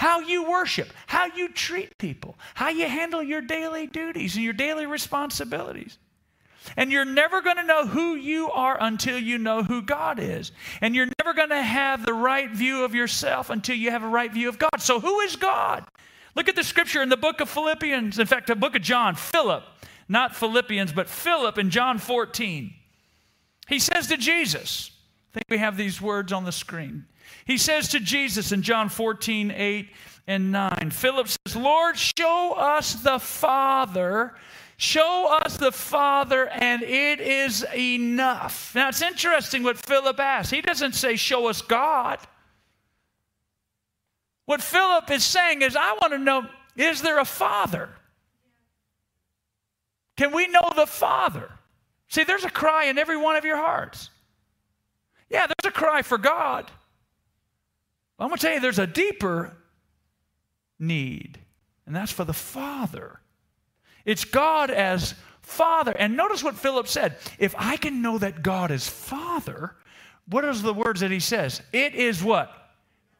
How 0.00 0.20
you 0.20 0.48
worship, 0.48 0.94
how 1.06 1.26
you 1.26 1.50
treat 1.50 1.98
people, 1.98 2.38
how 2.54 2.70
you 2.70 2.88
handle 2.88 3.22
your 3.22 3.42
daily 3.42 3.86
duties 3.86 4.34
and 4.34 4.42
your 4.42 4.54
daily 4.54 4.86
responsibilities. 4.86 5.98
And 6.74 6.90
you're 6.90 7.04
never 7.04 7.42
going 7.42 7.58
to 7.58 7.66
know 7.66 7.86
who 7.86 8.14
you 8.14 8.50
are 8.50 8.78
until 8.80 9.18
you 9.18 9.36
know 9.36 9.62
who 9.62 9.82
God 9.82 10.18
is. 10.18 10.52
And 10.80 10.94
you're 10.94 11.08
never 11.18 11.34
going 11.34 11.50
to 11.50 11.62
have 11.62 12.06
the 12.06 12.14
right 12.14 12.50
view 12.50 12.82
of 12.82 12.94
yourself 12.94 13.50
until 13.50 13.76
you 13.76 13.90
have 13.90 14.02
a 14.02 14.08
right 14.08 14.32
view 14.32 14.48
of 14.48 14.58
God. 14.58 14.78
So, 14.78 15.00
who 15.00 15.20
is 15.20 15.36
God? 15.36 15.84
Look 16.34 16.48
at 16.48 16.56
the 16.56 16.64
scripture 16.64 17.02
in 17.02 17.10
the 17.10 17.18
book 17.18 17.42
of 17.42 17.50
Philippians, 17.50 18.18
in 18.18 18.26
fact, 18.26 18.46
the 18.46 18.56
book 18.56 18.74
of 18.74 18.80
John, 18.80 19.16
Philip, 19.16 19.64
not 20.08 20.34
Philippians, 20.34 20.94
but 20.94 21.10
Philip 21.10 21.58
in 21.58 21.68
John 21.68 21.98
14. 21.98 22.72
He 23.68 23.78
says 23.78 24.06
to 24.06 24.16
Jesus, 24.16 24.92
I 25.30 25.32
think 25.34 25.44
we 25.50 25.58
have 25.58 25.76
these 25.76 26.00
words 26.00 26.32
on 26.32 26.44
the 26.44 26.52
screen. 26.52 27.04
He 27.44 27.58
says 27.58 27.88
to 27.88 28.00
Jesus 28.00 28.52
in 28.52 28.62
John 28.62 28.88
14, 28.88 29.50
8 29.50 29.90
and 30.26 30.52
9, 30.52 30.90
Philip 30.90 31.28
says, 31.28 31.56
Lord, 31.56 31.96
show 31.96 32.54
us 32.56 32.94
the 32.94 33.18
Father. 33.18 34.34
Show 34.76 35.38
us 35.44 35.58
the 35.58 35.72
Father, 35.72 36.48
and 36.48 36.82
it 36.82 37.20
is 37.20 37.66
enough. 37.74 38.74
Now, 38.74 38.88
it's 38.88 39.02
interesting 39.02 39.62
what 39.62 39.76
Philip 39.76 40.18
asks. 40.18 40.50
He 40.50 40.62
doesn't 40.62 40.94
say, 40.94 41.16
Show 41.16 41.48
us 41.48 41.60
God. 41.60 42.18
What 44.46 44.62
Philip 44.62 45.10
is 45.10 45.22
saying 45.22 45.60
is, 45.60 45.76
I 45.76 45.92
want 46.00 46.14
to 46.14 46.18
know, 46.18 46.46
is 46.76 47.02
there 47.02 47.18
a 47.18 47.26
Father? 47.26 47.90
Can 50.16 50.32
we 50.34 50.48
know 50.48 50.72
the 50.74 50.86
Father? 50.86 51.50
See, 52.08 52.24
there's 52.24 52.44
a 52.44 52.50
cry 52.50 52.86
in 52.86 52.98
every 52.98 53.16
one 53.16 53.36
of 53.36 53.44
your 53.44 53.58
hearts. 53.58 54.10
Yeah, 55.28 55.46
there's 55.46 55.72
a 55.72 55.76
cry 55.76 56.02
for 56.02 56.18
God. 56.18 56.70
I'm 58.20 58.28
going 58.28 58.38
to 58.38 58.46
tell 58.46 58.54
you, 58.54 58.60
there's 58.60 58.78
a 58.78 58.86
deeper 58.86 59.56
need, 60.78 61.38
and 61.86 61.96
that's 61.96 62.12
for 62.12 62.24
the 62.24 62.32
Father. 62.32 63.20
It's 64.04 64.24
God 64.24 64.70
as 64.70 65.14
Father. 65.40 65.92
And 65.92 66.16
notice 66.16 66.44
what 66.44 66.54
Philip 66.54 66.86
said 66.86 67.16
if 67.38 67.54
I 67.58 67.76
can 67.76 68.02
know 68.02 68.18
that 68.18 68.42
God 68.42 68.70
is 68.70 68.88
Father, 68.88 69.74
what 70.26 70.44
are 70.44 70.54
the 70.54 70.74
words 70.74 71.00
that 71.00 71.10
he 71.10 71.20
says? 71.20 71.62
It 71.72 71.94
is 71.94 72.22
what? 72.22 72.52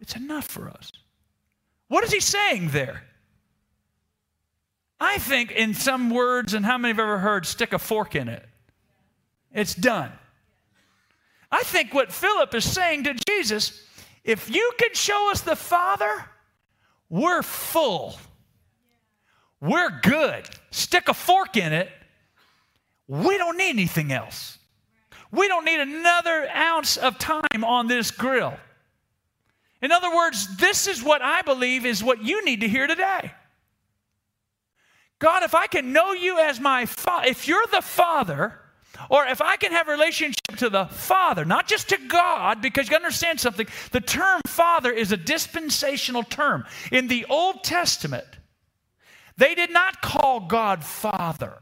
It's 0.00 0.16
enough 0.16 0.46
for 0.46 0.68
us. 0.68 0.92
What 1.88 2.04
is 2.04 2.12
he 2.12 2.20
saying 2.20 2.68
there? 2.68 3.02
I 5.00 5.18
think 5.18 5.50
in 5.50 5.74
some 5.74 6.10
words, 6.10 6.54
and 6.54 6.64
how 6.64 6.78
many 6.78 6.92
have 6.92 7.00
ever 7.00 7.18
heard 7.18 7.46
stick 7.46 7.72
a 7.72 7.78
fork 7.78 8.14
in 8.14 8.28
it? 8.28 8.46
It's 9.52 9.74
done. 9.74 10.12
I 11.50 11.62
think 11.64 11.92
what 11.92 12.12
Philip 12.12 12.54
is 12.54 12.70
saying 12.70 13.04
to 13.04 13.14
Jesus, 13.14 13.84
if 14.24 14.50
you 14.50 14.72
can 14.78 14.94
show 14.94 15.30
us 15.30 15.40
the 15.40 15.56
Father, 15.56 16.24
we're 17.08 17.42
full. 17.42 18.16
We're 19.60 20.00
good. 20.00 20.48
Stick 20.70 21.08
a 21.08 21.14
fork 21.14 21.56
in 21.56 21.72
it. 21.72 21.90
We 23.08 23.36
don't 23.36 23.56
need 23.56 23.70
anything 23.70 24.12
else. 24.12 24.58
We 25.32 25.48
don't 25.48 25.64
need 25.64 25.80
another 25.80 26.48
ounce 26.48 26.96
of 26.96 27.18
time 27.18 27.64
on 27.64 27.86
this 27.86 28.10
grill. 28.10 28.54
In 29.82 29.92
other 29.92 30.14
words, 30.14 30.56
this 30.56 30.86
is 30.86 31.02
what 31.02 31.22
I 31.22 31.42
believe 31.42 31.86
is 31.86 32.04
what 32.04 32.22
you 32.22 32.44
need 32.44 32.60
to 32.60 32.68
hear 32.68 32.86
today. 32.86 33.32
God, 35.18 35.42
if 35.42 35.54
I 35.54 35.66
can 35.66 35.92
know 35.92 36.12
you 36.12 36.38
as 36.38 36.60
my 36.60 36.86
father, 36.86 37.28
if 37.28 37.46
you're 37.46 37.66
the 37.70 37.82
father, 37.82 38.58
or 39.08 39.26
if 39.26 39.40
I 39.40 39.56
can 39.56 39.72
have 39.72 39.88
a 39.88 39.92
relationship 39.92 40.56
to 40.58 40.68
the 40.68 40.86
Father, 40.86 41.44
not 41.44 41.66
just 41.66 41.88
to 41.88 41.96
God, 41.96 42.60
because 42.60 42.88
you 42.88 42.96
understand 42.96 43.40
something, 43.40 43.66
the 43.92 44.00
term 44.00 44.40
Father 44.46 44.90
is 44.90 45.12
a 45.12 45.16
dispensational 45.16 46.22
term. 46.22 46.64
In 46.92 47.08
the 47.08 47.24
Old 47.28 47.64
Testament, 47.64 48.26
they 49.36 49.54
did 49.54 49.70
not 49.70 50.02
call 50.02 50.40
God 50.40 50.84
Father, 50.84 51.54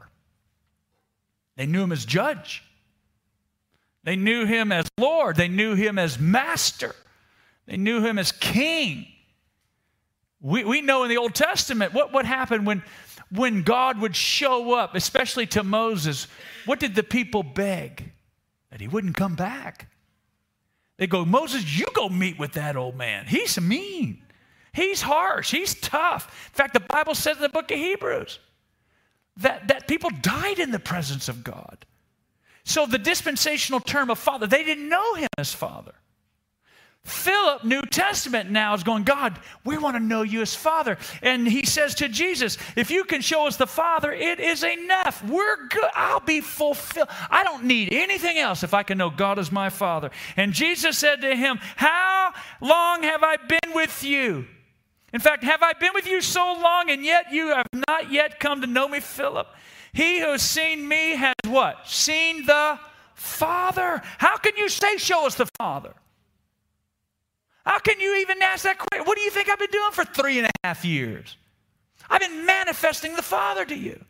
they 1.56 1.66
knew 1.66 1.84
Him 1.84 1.92
as 1.92 2.04
Judge, 2.04 2.64
they 4.04 4.16
knew 4.16 4.46
Him 4.46 4.72
as 4.72 4.88
Lord, 4.98 5.36
they 5.36 5.48
knew 5.48 5.74
Him 5.74 5.98
as 5.98 6.18
Master, 6.18 6.94
they 7.66 7.76
knew 7.76 8.04
Him 8.04 8.18
as 8.18 8.32
King. 8.32 9.06
We, 10.40 10.64
we 10.64 10.82
know 10.82 11.02
in 11.02 11.08
the 11.08 11.16
Old 11.16 11.34
Testament 11.34 11.92
what, 11.92 12.12
what 12.12 12.24
happened 12.24 12.64
when 12.64 12.82
when 13.30 13.62
God 13.62 14.00
would 14.00 14.16
show 14.16 14.74
up, 14.74 14.94
especially 14.94 15.46
to 15.48 15.62
Moses, 15.62 16.26
what 16.66 16.80
did 16.80 16.94
the 16.94 17.02
people 17.02 17.42
beg? 17.42 18.12
That 18.70 18.80
he 18.80 18.88
wouldn't 18.88 19.16
come 19.16 19.34
back. 19.34 19.90
They 20.96 21.06
go, 21.06 21.24
Moses, 21.24 21.78
you 21.78 21.86
go 21.94 22.08
meet 22.08 22.38
with 22.38 22.52
that 22.52 22.76
old 22.76 22.96
man. 22.96 23.26
He's 23.26 23.60
mean. 23.60 24.22
He's 24.72 25.02
harsh. 25.02 25.50
He's 25.50 25.74
tough. 25.74 26.26
In 26.52 26.54
fact, 26.54 26.74
the 26.74 26.80
Bible 26.80 27.14
says 27.14 27.36
in 27.36 27.42
the 27.42 27.48
book 27.48 27.70
of 27.70 27.78
Hebrews 27.78 28.38
that, 29.38 29.68
that 29.68 29.88
people 29.88 30.10
died 30.20 30.58
in 30.58 30.70
the 30.70 30.78
presence 30.78 31.28
of 31.28 31.44
God. 31.44 31.86
So 32.64 32.84
the 32.84 32.98
dispensational 32.98 33.80
term 33.80 34.10
of 34.10 34.18
father, 34.18 34.46
they 34.46 34.64
didn't 34.64 34.88
know 34.88 35.14
him 35.14 35.28
as 35.38 35.54
father. 35.54 35.94
Philip, 37.08 37.64
New 37.64 37.82
Testament 37.82 38.50
now, 38.50 38.74
is 38.74 38.82
going, 38.82 39.04
God, 39.04 39.38
we 39.64 39.78
want 39.78 39.96
to 39.96 40.02
know 40.02 40.22
you 40.22 40.42
as 40.42 40.54
Father. 40.54 40.98
And 41.22 41.46
he 41.46 41.64
says 41.64 41.94
to 41.96 42.08
Jesus, 42.08 42.58
If 42.76 42.90
you 42.90 43.04
can 43.04 43.20
show 43.20 43.46
us 43.46 43.56
the 43.56 43.66
Father, 43.66 44.12
it 44.12 44.40
is 44.40 44.62
enough. 44.62 45.24
We're 45.24 45.68
good. 45.68 45.90
I'll 45.94 46.20
be 46.20 46.40
fulfilled. 46.40 47.08
I 47.30 47.44
don't 47.44 47.64
need 47.64 47.92
anything 47.92 48.38
else 48.38 48.62
if 48.62 48.74
I 48.74 48.82
can 48.82 48.98
know 48.98 49.10
God 49.10 49.38
as 49.38 49.50
my 49.50 49.70
Father. 49.70 50.10
And 50.36 50.52
Jesus 50.52 50.98
said 50.98 51.20
to 51.22 51.34
him, 51.34 51.58
How 51.76 52.32
long 52.60 53.02
have 53.02 53.22
I 53.22 53.36
been 53.36 53.74
with 53.74 54.04
you? 54.04 54.46
In 55.12 55.20
fact, 55.20 55.42
have 55.44 55.62
I 55.62 55.72
been 55.72 55.92
with 55.94 56.06
you 56.06 56.20
so 56.20 56.52
long, 56.60 56.90
and 56.90 57.02
yet 57.02 57.32
you 57.32 57.48
have 57.48 57.66
not 57.88 58.12
yet 58.12 58.38
come 58.38 58.60
to 58.60 58.66
know 58.66 58.86
me, 58.86 59.00
Philip? 59.00 59.46
He 59.92 60.20
who 60.20 60.32
has 60.32 60.42
seen 60.42 60.86
me 60.86 61.16
has 61.16 61.34
what? 61.46 61.88
Seen 61.88 62.44
the 62.44 62.78
Father. 63.14 64.02
How 64.18 64.36
can 64.36 64.56
you 64.56 64.68
say, 64.68 64.98
Show 64.98 65.26
us 65.26 65.34
the 65.34 65.48
Father? 65.58 65.94
How 67.68 67.78
can 67.78 68.00
you 68.00 68.16
even 68.22 68.40
ask 68.40 68.64
that 68.64 68.78
question? 68.78 69.06
What 69.06 69.18
do 69.18 69.22
you 69.22 69.30
think 69.30 69.50
I've 69.50 69.58
been 69.58 69.68
doing 69.70 69.90
for 69.92 70.02
three 70.02 70.38
and 70.38 70.46
a 70.46 70.50
half 70.64 70.86
years? 70.86 71.36
I've 72.08 72.22
been 72.22 72.46
manifesting 72.46 73.14
the 73.14 73.22
Father 73.22 73.66
to 73.66 73.76
you. 73.76 74.02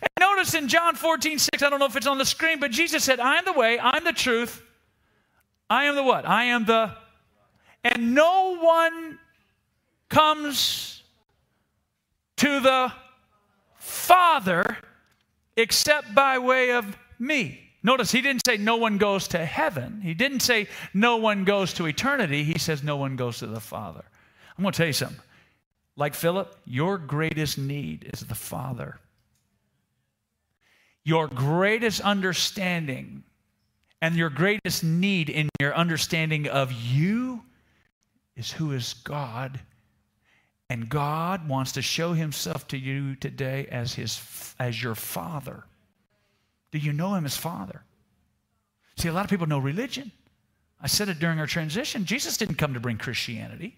And 0.00 0.08
notice 0.18 0.54
in 0.54 0.66
John 0.66 0.94
14, 0.94 1.38
6, 1.38 1.62
I 1.62 1.68
don't 1.68 1.78
know 1.78 1.84
if 1.84 1.94
it's 1.94 2.06
on 2.06 2.16
the 2.16 2.24
screen, 2.24 2.58
but 2.58 2.70
Jesus 2.70 3.04
said, 3.04 3.20
I 3.20 3.36
am 3.36 3.44
the 3.44 3.52
way, 3.52 3.78
I'm 3.78 4.02
the 4.02 4.14
truth, 4.14 4.62
I 5.68 5.84
am 5.84 5.94
the 5.94 6.02
what? 6.02 6.26
I 6.26 6.44
am 6.44 6.64
the, 6.64 6.96
and 7.84 8.14
no 8.14 8.56
one 8.56 9.18
comes 10.08 11.02
to 12.36 12.60
the 12.60 12.90
Father 13.76 14.78
except 15.54 16.14
by 16.14 16.38
way 16.38 16.72
of 16.72 16.96
me. 17.18 17.67
Notice 17.82 18.10
he 18.10 18.20
didn't 18.20 18.44
say 18.44 18.56
no 18.56 18.76
one 18.76 18.98
goes 18.98 19.28
to 19.28 19.44
heaven. 19.44 20.00
He 20.02 20.14
didn't 20.14 20.40
say 20.40 20.66
no 20.92 21.16
one 21.16 21.44
goes 21.44 21.72
to 21.74 21.86
eternity. 21.86 22.42
He 22.42 22.58
says 22.58 22.82
no 22.82 22.96
one 22.96 23.16
goes 23.16 23.38
to 23.38 23.46
the 23.46 23.60
Father. 23.60 24.04
I'm 24.56 24.62
going 24.62 24.72
to 24.72 24.76
tell 24.76 24.86
you 24.86 24.92
something. 24.92 25.20
Like 25.96 26.14
Philip, 26.14 26.56
your 26.64 26.98
greatest 26.98 27.58
need 27.58 28.10
is 28.12 28.20
the 28.20 28.34
Father. 28.34 28.98
Your 31.04 31.28
greatest 31.28 32.00
understanding 32.00 33.22
and 34.00 34.14
your 34.14 34.30
greatest 34.30 34.84
need 34.84 35.28
in 35.28 35.48
your 35.60 35.74
understanding 35.74 36.48
of 36.48 36.72
you 36.72 37.42
is 38.36 38.52
who 38.52 38.72
is 38.72 38.94
God. 39.04 39.60
And 40.70 40.88
God 40.88 41.48
wants 41.48 41.72
to 41.72 41.82
show 41.82 42.12
himself 42.12 42.68
to 42.68 42.78
you 42.78 43.16
today 43.16 43.66
as, 43.70 43.94
his, 43.94 44.54
as 44.58 44.82
your 44.82 44.94
Father. 44.94 45.64
Do 46.70 46.78
you 46.78 46.92
know 46.92 47.14
him 47.14 47.24
as 47.24 47.36
Father? 47.36 47.82
See, 48.96 49.08
a 49.08 49.12
lot 49.12 49.24
of 49.24 49.30
people 49.30 49.46
know 49.46 49.58
religion. 49.58 50.12
I 50.80 50.86
said 50.86 51.08
it 51.08 51.18
during 51.18 51.38
our 51.38 51.46
transition. 51.46 52.04
Jesus 52.04 52.36
didn't 52.36 52.56
come 52.56 52.74
to 52.74 52.80
bring 52.80 52.98
Christianity. 52.98 53.76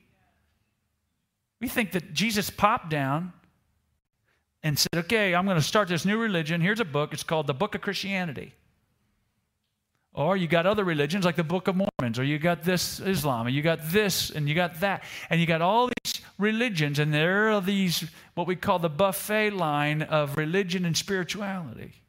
We 1.60 1.68
think 1.68 1.92
that 1.92 2.12
Jesus 2.12 2.50
popped 2.50 2.90
down 2.90 3.32
and 4.62 4.78
said, 4.78 4.94
Okay, 4.94 5.34
I'm 5.34 5.44
going 5.44 5.56
to 5.56 5.62
start 5.62 5.88
this 5.88 6.04
new 6.04 6.18
religion. 6.18 6.60
Here's 6.60 6.80
a 6.80 6.84
book. 6.84 7.12
It's 7.12 7.22
called 7.22 7.46
the 7.46 7.54
Book 7.54 7.74
of 7.74 7.80
Christianity. 7.80 8.54
Or 10.12 10.36
you 10.36 10.48
got 10.48 10.66
other 10.66 10.84
religions 10.84 11.24
like 11.24 11.36
the 11.36 11.44
Book 11.44 11.68
of 11.68 11.76
Mormons, 11.76 12.18
or 12.18 12.24
you 12.24 12.38
got 12.38 12.64
this 12.64 12.98
Islam, 12.98 13.46
or 13.46 13.50
you 13.50 13.62
got 13.62 13.78
this, 13.90 14.30
and 14.30 14.48
you 14.48 14.54
got 14.54 14.80
that. 14.80 15.04
And 15.28 15.40
you 15.40 15.46
got 15.46 15.62
all 15.62 15.88
these 15.88 16.20
religions, 16.36 16.98
and 16.98 17.14
there 17.14 17.50
are 17.52 17.60
these, 17.60 18.04
what 18.34 18.46
we 18.46 18.56
call 18.56 18.80
the 18.80 18.88
buffet 18.88 19.50
line 19.50 20.02
of 20.02 20.36
religion 20.36 20.84
and 20.84 20.96
spirituality. 20.96 21.99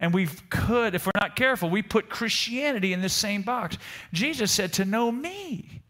And 0.00 0.12
we 0.12 0.26
could, 0.50 0.94
if 0.94 1.06
we're 1.06 1.12
not 1.20 1.36
careful, 1.36 1.70
we 1.70 1.82
put 1.82 2.08
Christianity 2.08 2.92
in 2.92 3.00
this 3.00 3.12
same 3.12 3.42
box. 3.42 3.78
Jesus 4.12 4.50
said, 4.50 4.72
To 4.74 4.84
know 4.84 5.10
me 5.12 5.82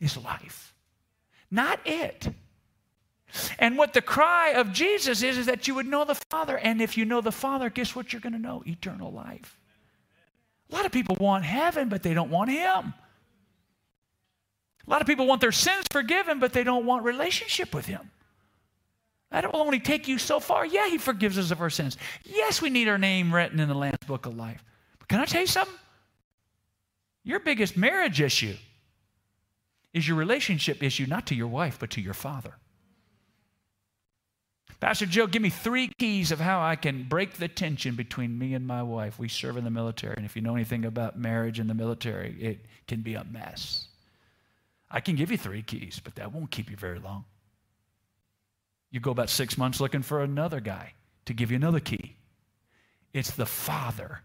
is 0.00 0.16
life, 0.16 0.74
not 1.50 1.80
it. 1.84 2.28
And 3.58 3.76
what 3.76 3.92
the 3.92 4.00
cry 4.00 4.50
of 4.50 4.72
Jesus 4.72 5.22
is, 5.22 5.36
is 5.36 5.46
that 5.46 5.68
you 5.68 5.74
would 5.74 5.86
know 5.86 6.04
the 6.04 6.14
Father. 6.30 6.56
And 6.56 6.80
if 6.80 6.96
you 6.96 7.04
know 7.04 7.20
the 7.20 7.32
Father, 7.32 7.68
guess 7.68 7.94
what 7.94 8.12
you're 8.12 8.20
going 8.20 8.32
to 8.32 8.38
know? 8.38 8.62
Eternal 8.66 9.12
life. 9.12 9.58
A 10.70 10.74
lot 10.74 10.86
of 10.86 10.92
people 10.92 11.16
want 11.20 11.44
heaven, 11.44 11.88
but 11.88 12.02
they 12.02 12.14
don't 12.14 12.30
want 12.30 12.50
Him. 12.50 12.94
A 14.86 14.90
lot 14.90 15.00
of 15.02 15.06
people 15.06 15.26
want 15.26 15.40
their 15.40 15.52
sins 15.52 15.84
forgiven, 15.90 16.38
but 16.38 16.52
they 16.52 16.64
don't 16.64 16.86
want 16.86 17.04
relationship 17.04 17.74
with 17.74 17.86
Him. 17.86 18.10
That 19.30 19.52
will 19.52 19.60
only 19.60 19.80
take 19.80 20.08
you 20.08 20.18
so 20.18 20.40
far. 20.40 20.64
Yeah, 20.64 20.88
He 20.88 20.98
forgives 20.98 21.38
us 21.38 21.50
of 21.50 21.60
our 21.60 21.70
sins. 21.70 21.96
Yes, 22.24 22.62
we 22.62 22.70
need 22.70 22.88
our 22.88 22.98
name 22.98 23.34
written 23.34 23.60
in 23.60 23.68
the 23.68 23.74
Lamb's 23.74 23.98
Book 24.06 24.26
of 24.26 24.36
Life. 24.36 24.64
But 24.98 25.08
can 25.08 25.20
I 25.20 25.26
tell 25.26 25.42
you 25.42 25.46
something? 25.46 25.74
Your 27.24 27.40
biggest 27.40 27.76
marriage 27.76 28.20
issue 28.20 28.56
is 29.92 30.08
your 30.08 30.16
relationship 30.16 30.82
issue, 30.82 31.06
not 31.06 31.26
to 31.26 31.34
your 31.34 31.48
wife, 31.48 31.78
but 31.78 31.90
to 31.90 32.00
your 32.00 32.14
father. 32.14 32.54
Pastor 34.80 35.06
Joe, 35.06 35.26
give 35.26 35.42
me 35.42 35.50
three 35.50 35.90
keys 35.98 36.30
of 36.30 36.38
how 36.38 36.62
I 36.62 36.76
can 36.76 37.02
break 37.02 37.34
the 37.34 37.48
tension 37.48 37.96
between 37.96 38.38
me 38.38 38.54
and 38.54 38.64
my 38.64 38.82
wife. 38.82 39.18
We 39.18 39.28
serve 39.28 39.56
in 39.56 39.64
the 39.64 39.70
military, 39.70 40.14
and 40.16 40.24
if 40.24 40.36
you 40.36 40.42
know 40.42 40.54
anything 40.54 40.84
about 40.84 41.18
marriage 41.18 41.58
in 41.58 41.66
the 41.66 41.74
military, 41.74 42.36
it 42.40 42.64
can 42.86 43.00
be 43.00 43.14
a 43.14 43.24
mess. 43.24 43.88
I 44.90 45.00
can 45.00 45.16
give 45.16 45.32
you 45.32 45.36
three 45.36 45.62
keys, 45.62 46.00
but 46.02 46.14
that 46.14 46.32
won't 46.32 46.50
keep 46.50 46.70
you 46.70 46.76
very 46.76 47.00
long. 47.00 47.24
You 48.90 49.00
go 49.00 49.10
about 49.10 49.30
six 49.30 49.58
months 49.58 49.80
looking 49.80 50.02
for 50.02 50.22
another 50.22 50.60
guy 50.60 50.94
to 51.26 51.34
give 51.34 51.50
you 51.50 51.56
another 51.56 51.80
key. 51.80 52.16
It's 53.12 53.30
the 53.30 53.46
Father 53.46 54.20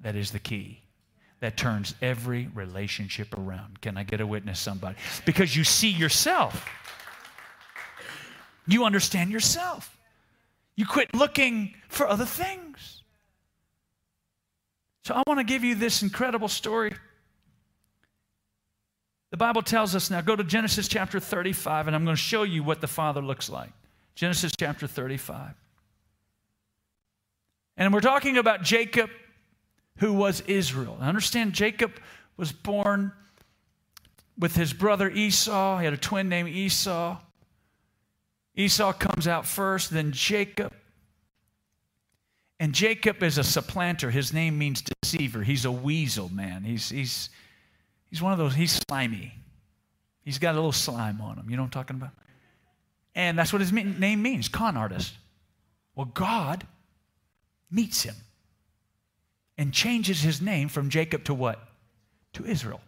that 0.00 0.14
is 0.16 0.30
the 0.30 0.38
key 0.38 0.80
that 1.40 1.56
turns 1.56 1.94
every 2.00 2.48
relationship 2.54 3.36
around. 3.36 3.80
Can 3.80 3.96
I 3.96 4.02
get 4.02 4.20
a 4.20 4.26
witness, 4.26 4.58
somebody? 4.58 4.96
Because 5.24 5.54
you 5.56 5.64
see 5.64 5.90
yourself. 5.90 6.68
You 8.66 8.84
understand 8.84 9.30
yourself. 9.30 9.98
You 10.76 10.86
quit 10.86 11.14
looking 11.14 11.74
for 11.88 12.08
other 12.08 12.24
things. 12.24 13.02
So 15.04 15.14
I 15.14 15.22
want 15.26 15.38
to 15.38 15.44
give 15.44 15.62
you 15.62 15.74
this 15.74 16.02
incredible 16.02 16.48
story. 16.48 16.94
The 19.30 19.36
Bible 19.36 19.62
tells 19.62 19.94
us 19.94 20.10
now, 20.10 20.20
go 20.20 20.36
to 20.36 20.44
Genesis 20.44 20.88
chapter 20.88 21.20
35, 21.20 21.88
and 21.88 21.96
I'm 21.96 22.04
going 22.04 22.16
to 22.16 22.22
show 22.22 22.42
you 22.44 22.62
what 22.62 22.80
the 22.80 22.86
Father 22.86 23.20
looks 23.20 23.50
like. 23.50 23.72
Genesis 24.14 24.52
chapter 24.56 24.86
35. 24.86 25.54
And 27.76 27.92
we're 27.92 28.00
talking 28.00 28.36
about 28.36 28.62
Jacob 28.62 29.10
who 29.98 30.12
was 30.12 30.40
Israel. 30.42 30.98
I 31.00 31.08
understand 31.08 31.52
Jacob 31.52 31.92
was 32.36 32.52
born 32.52 33.12
with 34.38 34.56
his 34.56 34.72
brother 34.72 35.08
Esau. 35.08 35.78
He 35.78 35.84
had 35.84 35.94
a 35.94 35.98
twin 35.98 36.28
named 36.28 36.48
Esau. 36.48 37.18
Esau 38.56 38.92
comes 38.92 39.28
out 39.28 39.46
first, 39.46 39.90
then 39.90 40.12
Jacob. 40.12 40.72
And 42.60 42.72
Jacob 42.72 43.22
is 43.22 43.38
a 43.38 43.44
supplanter. 43.44 44.10
His 44.10 44.32
name 44.32 44.58
means 44.58 44.82
deceiver. 45.02 45.42
He's 45.42 45.64
a 45.64 45.72
weasel, 45.72 46.28
man. 46.32 46.62
He's, 46.62 46.88
he's, 46.88 47.30
he's 48.10 48.22
one 48.22 48.32
of 48.32 48.38
those, 48.38 48.54
he's 48.54 48.80
slimy. 48.88 49.34
He's 50.24 50.38
got 50.38 50.52
a 50.52 50.58
little 50.58 50.72
slime 50.72 51.20
on 51.20 51.36
him. 51.36 51.50
You 51.50 51.56
know 51.56 51.62
what 51.62 51.66
I'm 51.66 51.82
talking 51.82 51.96
about? 51.96 52.12
And 53.14 53.38
that's 53.38 53.52
what 53.52 53.60
his 53.60 53.72
name 53.72 54.22
means 54.22 54.48
con 54.48 54.76
artist. 54.76 55.14
Well, 55.94 56.06
God 56.06 56.66
meets 57.70 58.02
him 58.02 58.16
and 59.56 59.72
changes 59.72 60.20
his 60.20 60.40
name 60.40 60.68
from 60.68 60.90
Jacob 60.90 61.24
to 61.24 61.34
what? 61.34 61.60
To 62.34 62.44
Israel. 62.44 62.80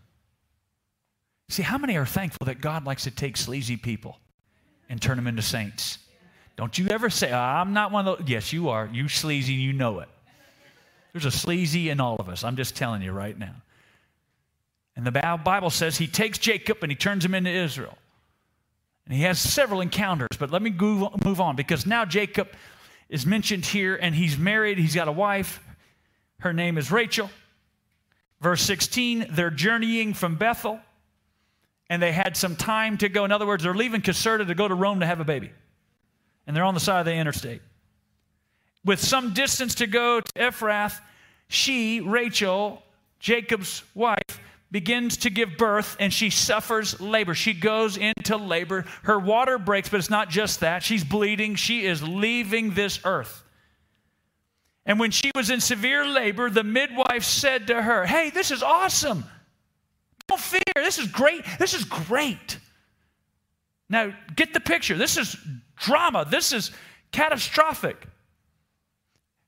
See, 1.49 1.63
how 1.63 1.79
many 1.79 1.97
are 1.97 2.07
thankful 2.07 2.47
that 2.47 2.61
God 2.61 2.85
likes 2.85 3.05
to 3.05 3.11
take 3.13 3.37
sleazy 3.37 3.77
people 3.77 4.19
and 4.89 5.01
turn 5.01 5.17
them 5.17 5.29
into 5.29 5.43
saints? 5.43 5.99
Don't 6.57 6.77
you 6.77 6.89
ever 6.89 7.09
say, 7.09 7.33
I'm 7.33 7.73
not 7.73 7.93
one 7.93 8.09
of 8.09 8.19
those. 8.19 8.29
Yes, 8.29 8.53
you 8.53 8.71
are. 8.71 8.89
You 8.93 9.09
sleazy, 9.09 9.53
you 9.53 9.73
know 9.73 10.01
it. 10.01 10.09
There's 11.13 11.27
a 11.27 11.31
sleazy 11.31 11.91
in 11.91 12.01
all 12.01 12.17
of 12.17 12.29
us. 12.29 12.43
I'm 12.43 12.57
just 12.57 12.75
telling 12.75 13.03
you 13.03 13.13
right 13.13 13.39
now. 13.39 13.55
And 14.97 15.07
the 15.07 15.13
Bible 15.13 15.71
says 15.71 15.97
he 15.97 16.09
takes 16.09 16.39
Jacob 16.39 16.79
and 16.83 16.91
he 16.91 16.97
turns 16.97 17.25
him 17.25 17.35
into 17.35 17.51
Israel. 17.51 17.97
And 19.07 19.15
he 19.15 19.23
has 19.23 19.41
several 19.41 19.81
encounters, 19.81 20.37
but 20.39 20.51
let 20.51 20.63
me 20.63 20.71
move 20.71 21.41
on 21.41 21.55
because 21.57 21.87
now 21.87 22.05
Jacob 22.05 22.49
is 23.09 23.25
mentioned 23.25 23.65
here 23.65 23.97
and 23.97 24.15
he's 24.15 24.37
married, 24.37 24.79
he's 24.79 24.95
got 24.95 25.07
a 25.07 25.13
wife, 25.13 25.61
her 26.41 26.53
name 26.53 26.77
is 26.77 26.91
Rachel. 26.91 27.31
Verse 28.41 28.63
16, 28.63 29.29
they're 29.31 29.51
journeying 29.51 30.13
from 30.13 30.35
Bethel 30.35 30.81
and 31.89 32.03
they 32.03 32.13
had 32.13 32.37
some 32.37 32.57
time 32.57 32.99
to 32.99 33.09
go. 33.09 33.25
In 33.25 33.31
other 33.31 33.47
words, 33.47 33.63
they're 33.63 33.75
leaving 33.75 34.03
Caserta 34.03 34.47
to 34.47 34.55
go 34.55 34.67
to 34.67 34.75
Rome 34.75 35.01
to 35.01 35.07
have 35.07 35.21
a 35.21 35.25
baby. 35.25 35.53
And 36.47 36.57
they're 36.57 36.65
on 36.65 36.75
the 36.75 36.81
side 36.81 37.01
of 37.01 37.07
the 37.07 37.15
interstate. 37.15 37.63
With 38.85 39.01
some 39.01 39.35
distance 39.35 39.77
to 39.77 39.87
go 39.87 40.21
to 40.21 40.33
Ephrath, 40.35 41.01
she, 41.49 42.01
Rachel, 42.01 42.83
Jacob's 43.21 43.83
wife, 43.95 44.41
begins 44.77 45.17
to 45.17 45.31
give 45.31 45.57
birth 45.57 45.97
and 45.99 46.13
she 46.13 46.29
suffers 46.29 47.01
labor. 47.01 47.35
She 47.35 47.55
goes 47.55 47.97
into 47.97 48.37
labor. 48.37 48.85
Her 49.05 49.19
water 49.19 49.57
breaks, 49.57 49.89
but 49.89 50.01
it's 50.01 50.11
not 50.11 50.29
just 50.29 50.61
that. 50.61 50.83
She's 50.83 51.03
bleeding. 51.03 51.55
She 51.55 51.87
is 51.87 52.03
leaving 52.03 52.75
this 52.75 53.01
earth. 53.07 53.43
And 54.85 55.01
when 55.01 55.13
she 55.13 55.31
was 55.35 55.49
in 55.49 55.63
severe 55.63 56.07
labor, 56.07 56.51
the 56.51 56.63
midwife 56.63 57.25
said 57.25 57.69
to 57.69 57.81
her, 57.81 58.05
Hey, 58.05 58.29
this 58.29 58.51
is 58.51 58.63
awesome. 58.63 59.25
Don't 60.27 60.39
fear. 60.39 60.61
This 60.75 60.99
is 60.99 61.07
great. 61.07 61.43
This 61.59 61.73
is 61.73 61.85
great. 61.85 62.59
Now, 63.89 64.13
get 64.37 64.53
the 64.53 64.61
picture. 64.61 64.99
This 64.99 65.17
is 65.17 65.39
drama. 65.77 66.27
This 66.31 66.53
is 66.53 66.71
catastrophic. 67.13 68.07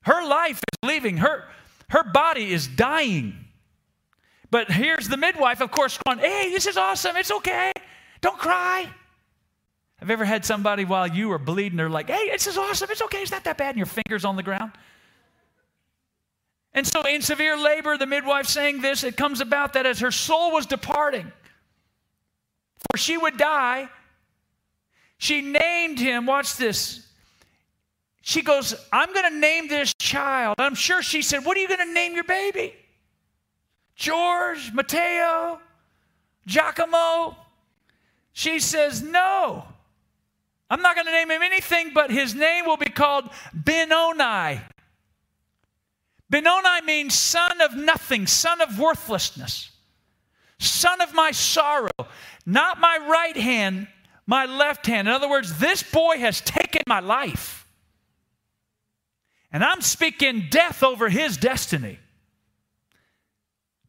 Her 0.01 0.27
life 0.27 0.57
is 0.57 0.89
leaving, 0.89 1.17
her, 1.17 1.43
her 1.89 2.03
body 2.03 2.51
is 2.51 2.65
dying. 2.65 3.45
But 4.51 4.71
here's 4.71 5.07
the 5.07 5.17
midwife, 5.17 5.61
of 5.61 5.71
course, 5.71 5.97
going, 6.05 6.19
Hey, 6.19 6.49
this 6.49 6.65
is 6.65 6.77
awesome. 6.77 7.15
It's 7.17 7.31
okay. 7.31 7.71
Don't 8.21 8.37
cry. 8.37 8.89
Have 9.97 10.07
you 10.07 10.13
ever 10.13 10.25
had 10.25 10.45
somebody 10.45 10.85
while 10.85 11.07
you 11.07 11.29
were 11.29 11.37
bleeding, 11.37 11.77
they're 11.77 11.89
like, 11.89 12.09
Hey, 12.09 12.29
this 12.29 12.47
is 12.47 12.57
awesome. 12.57 12.89
It's 12.91 13.01
okay. 13.03 13.19
It's 13.19 13.31
not 13.31 13.43
that 13.43 13.57
bad. 13.57 13.69
And 13.69 13.77
your 13.77 13.85
fingers 13.85 14.25
on 14.25 14.35
the 14.35 14.43
ground? 14.43 14.71
And 16.73 16.85
so, 16.85 17.01
in 17.01 17.21
severe 17.21 17.57
labor, 17.57 17.97
the 17.97 18.05
midwife 18.05 18.45
saying 18.45 18.81
this, 18.81 19.03
it 19.03 19.17
comes 19.17 19.41
about 19.41 19.73
that 19.73 19.85
as 19.85 19.99
her 19.99 20.11
soul 20.11 20.51
was 20.51 20.65
departing, 20.65 21.31
for 22.89 22.97
she 22.97 23.17
would 23.17 23.37
die, 23.37 23.89
she 25.17 25.41
named 25.41 25.99
him, 25.99 26.25
watch 26.25 26.55
this. 26.55 27.05
She 28.21 28.41
goes, 28.41 28.75
I'm 28.91 29.11
going 29.13 29.33
to 29.33 29.39
name 29.39 29.67
this 29.67 29.93
child. 29.99 30.55
I'm 30.59 30.75
sure 30.75 31.01
she 31.01 31.21
said, 31.21 31.45
What 31.45 31.57
are 31.57 31.59
you 31.59 31.67
going 31.67 31.85
to 31.85 31.93
name 31.93 32.13
your 32.13 32.23
baby? 32.23 32.73
George, 33.99 34.71
Mateo, 34.73 35.59
Giacomo? 36.47 37.35
She 38.31 38.59
says, 38.59 39.03
No. 39.03 39.65
I'm 40.69 40.81
not 40.81 40.95
going 40.95 41.07
to 41.07 41.11
name 41.11 41.31
him 41.31 41.41
anything, 41.41 41.91
but 41.93 42.09
his 42.09 42.33
name 42.33 42.65
will 42.65 42.77
be 42.77 42.89
called 42.89 43.29
Benoni. 43.53 44.61
Benoni 46.29 46.81
means 46.85 47.15
son 47.15 47.59
of 47.59 47.75
nothing, 47.75 48.25
son 48.27 48.61
of 48.61 48.79
worthlessness, 48.79 49.71
son 50.59 51.01
of 51.01 51.13
my 51.13 51.31
sorrow, 51.31 51.89
not 52.45 52.79
my 52.79 52.99
right 53.09 53.35
hand, 53.35 53.87
my 54.27 54.45
left 54.45 54.85
hand. 54.85 55.07
In 55.07 55.13
other 55.13 55.29
words, 55.29 55.57
this 55.57 55.83
boy 55.83 56.19
has 56.19 56.39
taken 56.39 56.83
my 56.87 56.99
life. 56.99 57.67
And 59.51 59.63
I'm 59.63 59.81
speaking 59.81 60.45
death 60.51 60.83
over 60.83 61.09
his 61.09 61.35
destiny. 61.35 61.97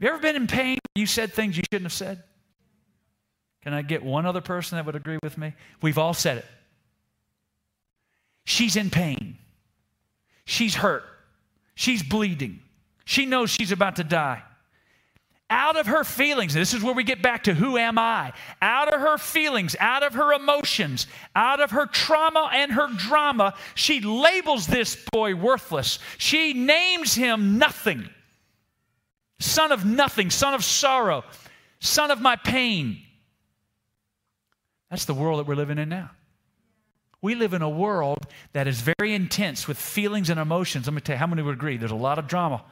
Have 0.01 0.07
you 0.07 0.15
ever 0.15 0.23
been 0.23 0.37
in 0.37 0.47
pain? 0.47 0.79
You 0.95 1.05
said 1.05 1.35
things 1.35 1.59
you 1.59 1.63
shouldn't 1.71 1.85
have 1.85 1.93
said? 1.93 2.23
Can 3.63 3.75
I 3.75 3.83
get 3.83 4.03
one 4.03 4.25
other 4.25 4.41
person 4.41 4.77
that 4.77 4.87
would 4.87 4.97
agree 4.97 5.19
with 5.23 5.37
me? 5.37 5.53
We've 5.83 5.99
all 5.99 6.15
said 6.15 6.39
it. 6.39 6.47
She's 8.47 8.77
in 8.77 8.89
pain. 8.89 9.37
She's 10.47 10.75
hurt. 10.75 11.05
She's 11.75 12.03
bleeding. 12.03 12.61
She 13.05 13.27
knows 13.27 13.51
she's 13.51 13.73
about 13.73 13.97
to 13.97 14.05
die. 14.05 14.43
Out 15.51 15.77
of 15.77 15.87
her 15.87 16.03
feelings, 16.03 16.55
this 16.55 16.73
is 16.73 16.83
where 16.83 16.95
we 16.95 17.05
get 17.05 17.21
back 17.21 17.45
to 17.45 17.53
who 17.53 17.77
am 17.77 17.99
I? 17.99 18.33
Out 18.63 18.95
of 18.95 19.01
her 19.01 19.19
feelings, 19.19 19.77
out 19.81 20.03
of 20.03 20.15
her 20.15 20.33
emotions, 20.33 21.09
out 21.37 21.61
of 21.61 21.73
her 21.73 21.85
trauma 21.85 22.49
and 22.55 22.73
her 22.73 22.89
drama, 22.97 23.55
she 23.75 24.01
labels 24.01 24.67
this 24.67 24.97
boy 25.13 25.35
worthless. 25.35 25.99
She 26.17 26.55
names 26.55 27.15
him 27.15 27.59
nothing. 27.59 28.09
Son 29.41 29.73
of 29.73 29.85
nothing, 29.85 30.31
son 30.31 30.55
of 30.55 30.63
sorrow, 30.63 31.25
son 31.81 32.11
of 32.11 32.21
my 32.21 32.37
pain. 32.37 32.99
That's 34.91 35.07
the 35.07 35.15
world 35.15 35.41
that 35.41 35.47
we're 35.47 35.57
living 35.57 35.79
in 35.79 35.89
now. 35.89 36.11
We 37.23 37.35
live 37.35 37.53
in 37.53 37.63
a 37.63 37.69
world 37.69 38.27
that 38.53 38.67
is 38.67 38.81
very 38.81 39.15
intense 39.15 39.67
with 39.67 39.79
feelings 39.79 40.31
and 40.31 40.39
emotions. 40.41 40.87
Let 40.87 40.95
me 40.95 41.01
tell 41.01 41.17
you, 41.17 41.19
how 41.19 41.27
many 41.27 41.43
would 41.43 41.55
agree? 41.55 41.77
There's 41.77 41.91
a 41.91 41.97
lot 41.97 42.19
of 42.19 42.27
drama. 42.27 42.65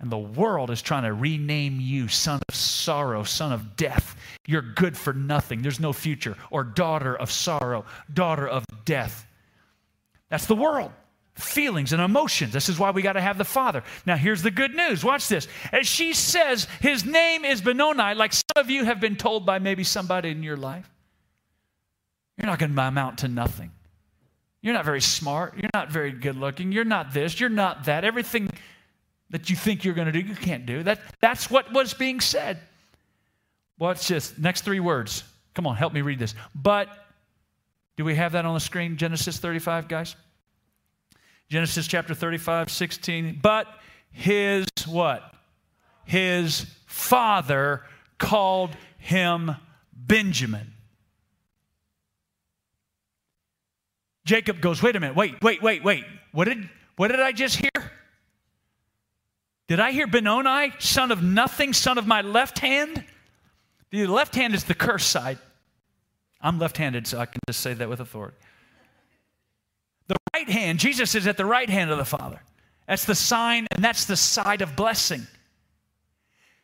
And 0.00 0.10
the 0.10 0.18
world 0.18 0.70
is 0.70 0.80
trying 0.80 1.02
to 1.02 1.12
rename 1.12 1.80
you 1.80 2.06
son 2.06 2.40
of 2.48 2.54
sorrow, 2.54 3.24
son 3.24 3.52
of 3.52 3.76
death. 3.76 4.16
You're 4.46 4.62
good 4.62 4.96
for 4.96 5.12
nothing. 5.12 5.62
There's 5.62 5.80
no 5.80 5.92
future. 5.92 6.36
Or 6.50 6.62
daughter 6.62 7.16
of 7.16 7.30
sorrow, 7.32 7.84
daughter 8.12 8.46
of 8.46 8.64
death. 8.84 9.26
That's 10.28 10.46
the 10.46 10.54
world. 10.54 10.92
Feelings 11.38 11.92
and 11.92 12.02
emotions. 12.02 12.52
This 12.52 12.68
is 12.68 12.78
why 12.78 12.90
we 12.90 13.00
got 13.00 13.12
to 13.12 13.20
have 13.20 13.38
the 13.38 13.44
Father. 13.44 13.84
Now, 14.04 14.16
here's 14.16 14.42
the 14.42 14.50
good 14.50 14.74
news. 14.74 15.04
Watch 15.04 15.28
this. 15.28 15.46
As 15.72 15.86
she 15.86 16.12
says, 16.12 16.66
his 16.80 17.04
name 17.04 17.44
is 17.44 17.60
Benoni, 17.60 18.14
like 18.14 18.32
some 18.32 18.42
of 18.56 18.70
you 18.70 18.84
have 18.84 19.00
been 19.00 19.16
told 19.16 19.46
by 19.46 19.58
maybe 19.58 19.84
somebody 19.84 20.30
in 20.30 20.42
your 20.42 20.56
life. 20.56 20.90
You're 22.36 22.46
not 22.46 22.58
going 22.58 22.74
to 22.74 22.82
amount 22.82 23.18
to 23.18 23.28
nothing. 23.28 23.70
You're 24.62 24.74
not 24.74 24.84
very 24.84 25.00
smart. 25.00 25.54
You're 25.56 25.70
not 25.74 25.90
very 25.90 26.10
good 26.10 26.36
looking. 26.36 26.72
You're 26.72 26.84
not 26.84 27.12
this. 27.12 27.38
You're 27.38 27.48
not 27.48 27.84
that. 27.84 28.04
Everything 28.04 28.50
that 29.30 29.48
you 29.48 29.56
think 29.56 29.84
you're 29.84 29.94
going 29.94 30.10
to 30.10 30.12
do, 30.12 30.20
you 30.20 30.34
can't 30.34 30.66
do. 30.66 30.82
That, 30.82 31.00
that's 31.20 31.50
what 31.50 31.72
was 31.72 31.94
being 31.94 32.20
said. 32.20 32.58
What's 33.76 34.08
this? 34.08 34.36
Next 34.36 34.62
three 34.62 34.80
words. 34.80 35.22
Come 35.54 35.66
on, 35.66 35.76
help 35.76 35.92
me 35.92 36.02
read 36.02 36.18
this. 36.18 36.34
But 36.54 36.88
Do 37.98 38.04
we 38.04 38.14
have 38.14 38.32
that 38.32 38.44
on 38.44 38.54
the 38.54 38.60
screen? 38.60 38.96
Genesis 38.96 39.38
35, 39.38 39.88
guys? 39.88 40.14
Genesis 41.48 41.86
chapter 41.86 42.14
35, 42.14 42.70
16. 42.70 43.38
But 43.42 43.66
his 44.10 44.66
what? 44.86 45.34
His 46.04 46.66
father 46.86 47.82
called 48.18 48.76
him 48.98 49.56
Benjamin. 49.92 50.72
Jacob 54.24 54.60
goes, 54.60 54.82
wait 54.82 54.94
a 54.94 55.00
minute, 55.00 55.16
wait, 55.16 55.40
wait, 55.42 55.62
wait, 55.62 55.82
wait. 55.82 56.04
What 56.32 56.44
did, 56.44 56.68
what 56.96 57.08
did 57.08 57.20
I 57.20 57.32
just 57.32 57.56
hear? 57.56 57.70
Did 59.68 59.80
I 59.80 59.90
hear 59.90 60.06
Benoni, 60.06 60.72
son 60.78 61.10
of 61.10 61.22
nothing, 61.22 61.72
son 61.72 61.96
of 61.96 62.06
my 62.06 62.20
left 62.20 62.58
hand? 62.58 63.04
The 63.90 64.06
left 64.06 64.34
hand 64.34 64.54
is 64.54 64.64
the 64.64 64.74
curse 64.74 65.06
side. 65.06 65.38
I'm 66.40 66.58
left 66.58 66.76
handed, 66.76 67.06
so 67.06 67.18
I 67.18 67.26
can 67.26 67.40
just 67.48 67.60
say 67.60 67.74
that 67.74 67.88
with 67.88 68.00
authority. 68.00 68.36
The 70.08 70.16
right 70.34 70.48
hand, 70.48 70.78
Jesus 70.78 71.14
is 71.14 71.26
at 71.26 71.36
the 71.36 71.46
right 71.46 71.68
hand 71.68 71.90
of 71.90 71.98
the 71.98 72.04
Father. 72.04 72.42
That's 72.86 73.04
the 73.04 73.14
sign, 73.14 73.66
and 73.70 73.84
that's 73.84 74.06
the 74.06 74.16
side 74.16 74.62
of 74.62 74.74
blessing. 74.74 75.26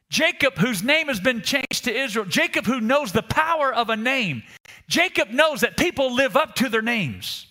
Jacob, 0.08 0.56
whose 0.58 0.82
name 0.82 1.08
has 1.08 1.20
been 1.20 1.42
changed 1.42 1.84
to 1.84 1.94
Israel, 1.94 2.24
Jacob, 2.24 2.64
who 2.64 2.80
knows 2.80 3.12
the 3.12 3.22
power 3.22 3.72
of 3.72 3.90
a 3.90 3.96
name, 3.96 4.42
Jacob 4.88 5.30
knows 5.30 5.60
that 5.60 5.76
people 5.76 6.14
live 6.14 6.36
up 6.36 6.54
to 6.56 6.68
their 6.68 6.82
names 6.82 7.46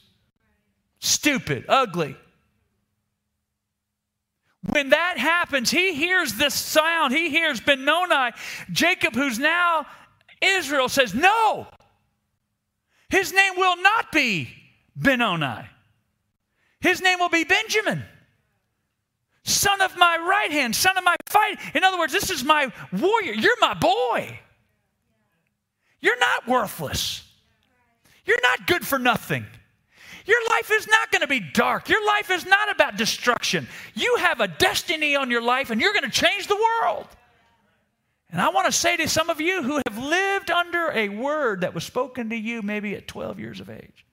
stupid, 1.04 1.66
ugly. 1.68 2.16
When 4.70 4.90
that 4.92 5.18
happens, 5.18 5.70
he 5.70 5.94
hears 5.94 6.36
this 6.36 6.54
sound. 6.54 7.14
He 7.14 7.30
hears 7.30 7.60
Benoni. 7.60 8.32
Jacob, 8.72 9.14
who's 9.14 9.38
now 9.38 9.86
Israel, 10.42 10.88
says, 10.88 11.14
No, 11.14 11.68
his 13.10 13.34
name 13.34 13.54
will 13.58 13.76
not 13.82 14.12
be 14.14 14.50
Benoni. 14.96 15.68
His 16.84 17.02
name 17.02 17.20
will 17.20 17.30
be 17.30 17.46
Benjamin, 17.46 18.04
son 19.46 19.82
of 19.82 19.98
my 19.98 20.18
right 20.18 20.52
hand, 20.52 20.76
son 20.76 20.98
of 20.98 21.04
my 21.06 21.16
fight. 21.28 21.58
In 21.74 21.84
other 21.84 21.98
words, 21.98 22.12
this 22.12 22.30
is 22.30 22.44
my 22.44 22.72
warrior. 22.92 23.34
You're 23.34 23.60
my 23.62 23.74
boy. 23.74 24.38
You're 26.02 26.20
not 26.20 26.46
worthless. 26.46 27.24
You're 28.26 28.42
not 28.42 28.68
good 28.68 28.86
for 28.86 29.00
nothing. 29.00 29.46
Your 30.26 30.40
life 30.50 30.72
is 30.74 30.86
not 30.90 31.10
going 31.10 31.22
to 31.22 31.28
be 31.28 31.40
dark. 31.40 31.88
Your 31.88 32.06
life 32.06 32.30
is 32.30 32.46
not 32.46 32.70
about 32.70 32.98
destruction. 32.98 33.66
You 33.94 34.18
have 34.20 34.42
a 34.42 34.50
destiny 34.50 35.16
on 35.16 35.32
your 35.32 35.42
life 35.42 35.70
and 35.70 35.80
you're 35.80 35.94
going 35.94 36.04
to 36.04 36.10
change 36.10 36.48
the 36.48 36.62
world. 36.82 37.08
And 38.30 38.42
I 38.42 38.50
want 38.50 38.66
to 38.66 38.74
say 38.74 38.98
to 38.98 39.08
some 39.08 39.30
of 39.30 39.40
you 39.40 39.64
who 39.64 39.80
have 39.88 39.98
lived 39.98 40.52
under 40.52 40.92
a 40.92 41.08
word 41.08 41.62
that 41.62 41.74
was 41.74 41.86
spoken 41.86 42.30
to 42.32 42.36
you 42.36 42.62
maybe 42.62 42.94
at 42.96 43.08
12 43.08 43.40
years 43.40 43.62
of 43.62 43.70
age. 43.70 44.06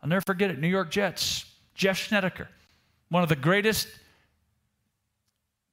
I'll 0.00 0.08
never 0.08 0.20
forget 0.20 0.50
it. 0.50 0.60
New 0.60 0.68
York 0.68 0.92
Jets, 0.92 1.44
Jeff 1.78 2.08
Snedeker, 2.08 2.48
one 3.08 3.22
of 3.22 3.28
the 3.30 3.36
greatest 3.36 3.88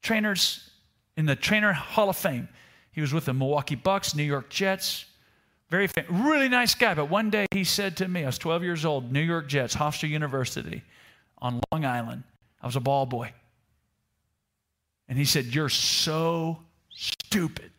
trainers 0.03 0.69
in 1.17 1.25
the 1.25 1.35
Trainer 1.35 1.73
Hall 1.73 2.09
of 2.09 2.15
Fame. 2.15 2.47
He 2.91 3.01
was 3.01 3.11
with 3.11 3.25
the 3.25 3.33
Milwaukee 3.33 3.75
Bucks, 3.75 4.15
New 4.15 4.23
York 4.23 4.49
Jets, 4.49 5.05
very 5.69 5.87
famous, 5.87 6.11
really 6.11 6.47
nice 6.47 6.75
guy. 6.75 6.93
But 6.93 7.09
one 7.09 7.31
day 7.31 7.47
he 7.51 7.63
said 7.63 7.97
to 7.97 8.07
me, 8.07 8.23
I 8.23 8.27
was 8.27 8.37
12 8.37 8.63
years 8.63 8.85
old, 8.85 9.11
New 9.11 9.19
York 9.19 9.47
Jets, 9.47 9.75
Hofstra 9.75 10.07
University 10.07 10.83
on 11.39 11.59
Long 11.71 11.83
Island. 11.83 12.23
I 12.61 12.67
was 12.67 12.75
a 12.75 12.79
ball 12.79 13.07
boy. 13.07 13.33
And 15.09 15.17
he 15.17 15.25
said, 15.25 15.45
You're 15.45 15.69
so 15.69 16.59
stupid. 16.89 17.71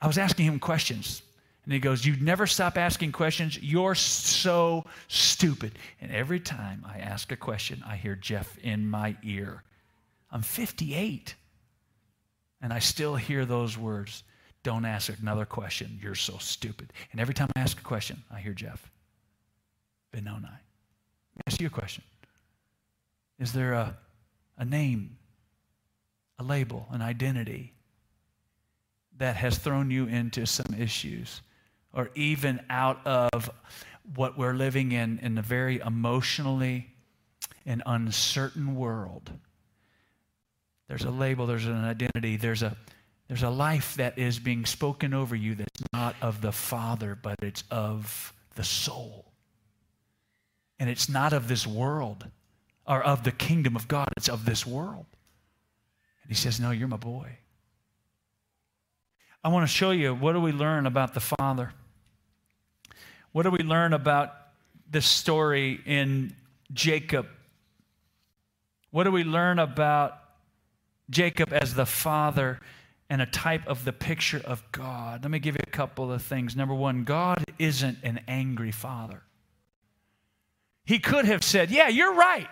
I 0.00 0.06
was 0.06 0.18
asking 0.18 0.46
him 0.46 0.60
questions. 0.60 1.22
And 1.70 1.74
he 1.74 1.78
goes, 1.78 2.04
You 2.04 2.16
never 2.16 2.48
stop 2.48 2.76
asking 2.76 3.12
questions. 3.12 3.56
You're 3.62 3.94
so 3.94 4.84
stupid. 5.06 5.78
And 6.00 6.10
every 6.10 6.40
time 6.40 6.84
I 6.84 6.98
ask 6.98 7.30
a 7.30 7.36
question, 7.36 7.84
I 7.86 7.94
hear 7.94 8.16
Jeff 8.16 8.58
in 8.58 8.90
my 8.90 9.16
ear. 9.22 9.62
I'm 10.32 10.42
58. 10.42 11.36
And 12.60 12.72
I 12.72 12.80
still 12.80 13.14
hear 13.14 13.44
those 13.44 13.78
words. 13.78 14.24
Don't 14.64 14.84
ask 14.84 15.16
another 15.20 15.44
question. 15.44 16.00
You're 16.02 16.16
so 16.16 16.38
stupid. 16.38 16.92
And 17.12 17.20
every 17.20 17.34
time 17.34 17.48
I 17.54 17.60
ask 17.60 17.78
a 17.78 17.84
question, 17.84 18.20
I 18.32 18.40
hear 18.40 18.52
Jeff. 18.52 18.90
Benoni. 20.10 20.48
Ask 21.46 21.60
you 21.60 21.68
a 21.68 21.70
question. 21.70 22.02
Is 23.38 23.52
there 23.52 23.74
a, 23.74 23.96
a 24.58 24.64
name, 24.64 25.18
a 26.36 26.42
label, 26.42 26.88
an 26.90 27.00
identity 27.00 27.74
that 29.18 29.36
has 29.36 29.56
thrown 29.56 29.92
you 29.92 30.06
into 30.06 30.46
some 30.46 30.74
issues 30.76 31.42
or 31.92 32.10
even 32.14 32.60
out 32.70 33.04
of 33.06 33.50
what 34.14 34.38
we're 34.38 34.54
living 34.54 34.92
in 34.92 35.18
in 35.20 35.38
a 35.38 35.42
very 35.42 35.78
emotionally 35.80 36.90
and 37.66 37.82
uncertain 37.86 38.76
world? 38.76 39.30
There's 40.88 41.04
a 41.04 41.10
label, 41.10 41.46
there's 41.46 41.66
an 41.66 41.84
identity, 41.84 42.36
there's 42.36 42.62
a 42.62 42.76
there's 43.30 43.44
a 43.44 43.50
life 43.50 43.94
that 43.94 44.18
is 44.18 44.40
being 44.40 44.64
spoken 44.64 45.14
over 45.14 45.36
you 45.36 45.54
that's 45.54 45.82
not 45.92 46.16
of 46.20 46.40
the 46.40 46.50
Father, 46.50 47.14
but 47.14 47.36
it's 47.42 47.62
of 47.70 48.32
the 48.56 48.64
soul. 48.64 49.30
And 50.80 50.90
it's 50.90 51.08
not 51.08 51.32
of 51.32 51.46
this 51.46 51.64
world 51.64 52.26
or 52.88 53.00
of 53.00 53.22
the 53.22 53.30
kingdom 53.30 53.76
of 53.76 53.86
God, 53.86 54.08
it's 54.16 54.28
of 54.28 54.44
this 54.46 54.66
world. 54.66 55.06
And 56.24 56.30
he 56.30 56.34
says, 56.34 56.58
No, 56.58 56.72
you're 56.72 56.88
my 56.88 56.96
boy. 56.96 57.38
I 59.44 59.48
want 59.48 59.62
to 59.62 59.72
show 59.72 59.92
you 59.92 60.12
what 60.12 60.32
do 60.32 60.40
we 60.40 60.50
learn 60.50 60.86
about 60.86 61.14
the 61.14 61.20
Father? 61.20 61.72
What 63.32 63.44
do 63.44 63.50
we 63.50 63.58
learn 63.58 63.92
about 63.92 64.34
this 64.90 65.06
story 65.06 65.80
in 65.86 66.34
Jacob? 66.72 67.26
What 68.90 69.04
do 69.04 69.12
we 69.12 69.24
learn 69.24 69.58
about 69.58 70.18
Jacob 71.10 71.52
as 71.52 71.74
the 71.74 71.86
father? 71.86 72.60
and 73.10 73.20
a 73.20 73.26
type 73.26 73.66
of 73.66 73.84
the 73.84 73.92
picture 73.92 74.40
of 74.44 74.62
God. 74.70 75.24
Let 75.24 75.32
me 75.32 75.40
give 75.40 75.56
you 75.56 75.62
a 75.66 75.70
couple 75.70 76.12
of 76.12 76.22
things. 76.22 76.54
Number 76.54 76.74
one, 76.74 77.02
God 77.02 77.44
isn't 77.58 77.98
an 78.04 78.20
angry 78.28 78.70
father. 78.70 79.22
He 80.84 81.00
could 81.00 81.24
have 81.24 81.42
said, 81.42 81.70
Yeah, 81.70 81.88
you're 81.88 82.14
right. 82.14 82.46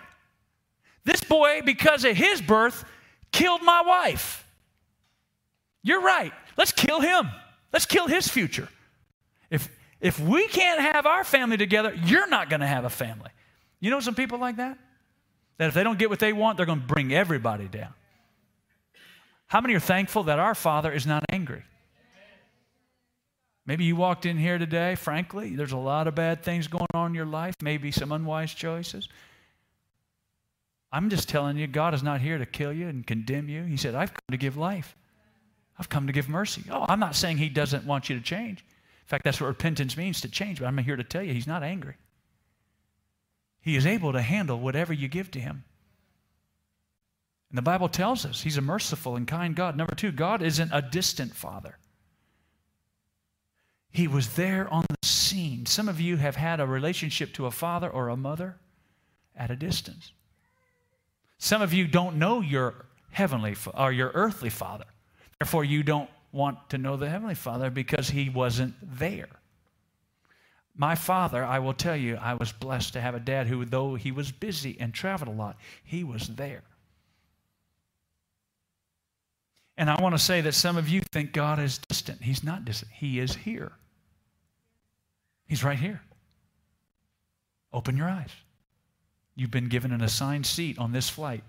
This 1.05 1.23
boy, 1.23 1.61
because 1.65 2.03
of 2.03 2.15
his 2.15 2.41
birth, 2.41 2.83
killed 3.31 3.61
my 3.63 3.81
wife. 3.81 4.45
You're 5.81 6.01
right. 6.01 6.33
Let's 6.57 6.73
kill 6.73 6.99
him. 6.99 7.29
Let's 7.71 7.85
kill 7.85 8.07
his 8.07 8.27
future. 8.27 8.67
If, 9.49 9.69
if 10.01 10.19
we 10.19 10.47
can't 10.47 10.79
have 10.79 11.05
our 11.05 11.23
family 11.23 11.57
together, 11.57 11.93
you're 12.05 12.27
not 12.27 12.49
going 12.49 12.61
to 12.61 12.67
have 12.67 12.85
a 12.85 12.89
family. 12.89 13.29
You 13.79 13.89
know 13.89 13.99
some 13.99 14.15
people 14.15 14.39
like 14.39 14.57
that? 14.57 14.77
That 15.57 15.67
if 15.67 15.73
they 15.73 15.83
don't 15.83 15.99
get 15.99 16.09
what 16.09 16.19
they 16.19 16.33
want, 16.33 16.57
they're 16.57 16.65
going 16.65 16.81
to 16.81 16.87
bring 16.87 17.13
everybody 17.13 17.67
down. 17.67 17.93
How 19.47 19.61
many 19.61 19.73
are 19.73 19.79
thankful 19.79 20.23
that 20.23 20.39
our 20.39 20.55
Father 20.55 20.91
is 20.91 21.05
not 21.05 21.25
angry? 21.29 21.63
Maybe 23.65 23.83
you 23.83 23.95
walked 23.95 24.25
in 24.25 24.37
here 24.37 24.57
today, 24.57 24.95
frankly, 24.95 25.55
there's 25.55 25.73
a 25.73 25.77
lot 25.77 26.07
of 26.07 26.15
bad 26.15 26.43
things 26.43 26.67
going 26.67 26.87
on 26.93 27.11
in 27.11 27.13
your 27.13 27.25
life, 27.25 27.53
maybe 27.61 27.91
some 27.91 28.11
unwise 28.11 28.53
choices. 28.53 29.07
I'm 30.91 31.09
just 31.09 31.29
telling 31.29 31.57
you, 31.57 31.67
God 31.67 31.93
is 31.93 32.01
not 32.01 32.19
here 32.19 32.39
to 32.39 32.45
kill 32.45 32.73
you 32.73 32.87
and 32.87 33.05
condemn 33.05 33.47
you. 33.47 33.63
He 33.63 33.77
said, 33.77 33.93
I've 33.93 34.11
come 34.11 34.25
to 34.31 34.37
give 34.37 34.57
life. 34.57 34.95
I've 35.77 35.89
come 35.89 36.07
to 36.07 36.13
give 36.13 36.27
mercy. 36.27 36.63
Oh, 36.71 36.85
I'm 36.89 36.99
not 36.99 37.15
saying 37.15 37.37
He 37.37 37.47
doesn't 37.47 37.85
want 37.85 38.09
you 38.09 38.17
to 38.17 38.23
change. 38.23 38.65
In 39.09 39.11
fact, 39.11 39.23
that's 39.23 39.41
what 39.41 39.47
repentance 39.47 39.97
means 39.97 40.21
to 40.21 40.29
change, 40.29 40.59
but 40.59 40.67
I'm 40.67 40.77
here 40.77 40.95
to 40.95 41.03
tell 41.03 41.23
you 41.23 41.33
He's 41.33 41.47
not 41.47 41.63
angry. 41.63 41.95
He 43.59 43.75
is 43.75 43.87
able 43.87 44.13
to 44.13 44.21
handle 44.21 44.59
whatever 44.59 44.93
you 44.93 45.07
give 45.07 45.31
to 45.31 45.39
Him. 45.39 45.63
And 47.49 47.57
the 47.57 47.63
Bible 47.63 47.89
tells 47.89 48.23
us 48.23 48.43
he's 48.43 48.57
a 48.57 48.61
merciful 48.61 49.15
and 49.15 49.27
kind 49.27 49.55
God. 49.55 49.75
Number 49.75 49.95
two, 49.95 50.11
God 50.11 50.43
isn't 50.43 50.69
a 50.71 50.83
distant 50.83 51.33
father. 51.33 51.79
He 53.89 54.07
was 54.07 54.35
there 54.35 54.71
on 54.71 54.85
the 54.87 55.07
scene. 55.07 55.65
Some 55.65 55.89
of 55.89 55.99
you 55.99 56.17
have 56.17 56.35
had 56.35 56.59
a 56.59 56.67
relationship 56.67 57.33
to 57.33 57.47
a 57.47 57.51
father 57.51 57.89
or 57.89 58.09
a 58.09 58.15
mother 58.15 58.57
at 59.35 59.49
a 59.49 59.55
distance. 59.55 60.11
Some 61.39 61.63
of 61.63 61.73
you 61.73 61.87
don't 61.87 62.17
know 62.17 62.41
your 62.41 62.85
heavenly 63.09 63.55
or 63.73 63.91
your 63.91 64.11
earthly 64.13 64.51
father. 64.51 64.85
Therefore, 65.39 65.63
you 65.63 65.81
don't 65.81 66.09
want 66.31 66.69
to 66.69 66.77
know 66.77 66.95
the 66.95 67.09
heavenly 67.09 67.35
father 67.35 67.69
because 67.69 68.09
he 68.09 68.29
wasn't 68.29 68.75
there. 68.81 69.29
My 70.75 70.95
father, 70.95 71.43
I 71.43 71.59
will 71.59 71.73
tell 71.73 71.95
you, 71.95 72.15
I 72.15 72.35
was 72.35 72.51
blessed 72.51 72.93
to 72.93 73.01
have 73.01 73.15
a 73.15 73.19
dad 73.19 73.47
who, 73.47 73.65
though 73.65 73.95
he 73.95 74.11
was 74.11 74.31
busy 74.31 74.77
and 74.79 74.93
traveled 74.93 75.27
a 75.27 75.37
lot, 75.37 75.57
he 75.83 76.03
was 76.03 76.27
there. 76.27 76.63
And 79.79 79.89
I 79.89 80.01
want 80.01 80.13
to 80.13 80.23
say 80.23 80.41
that 80.41 80.53
some 80.53 80.75
of 80.75 80.89
you 80.89 80.99
think 80.99 81.31
God 81.31 81.57
is 81.57 81.77
distant. 81.77 82.21
He's 82.21 82.43
not 82.43 82.65
distant, 82.65 82.91
He 82.91 83.19
is 83.19 83.33
here. 83.33 83.71
He's 85.47 85.63
right 85.63 85.79
here. 85.79 86.01
Open 87.71 87.95
your 87.95 88.09
eyes. 88.09 88.31
You've 89.35 89.51
been 89.51 89.69
given 89.69 89.93
an 89.93 90.01
assigned 90.01 90.45
seat 90.45 90.77
on 90.77 90.91
this 90.91 91.09
flight 91.09 91.43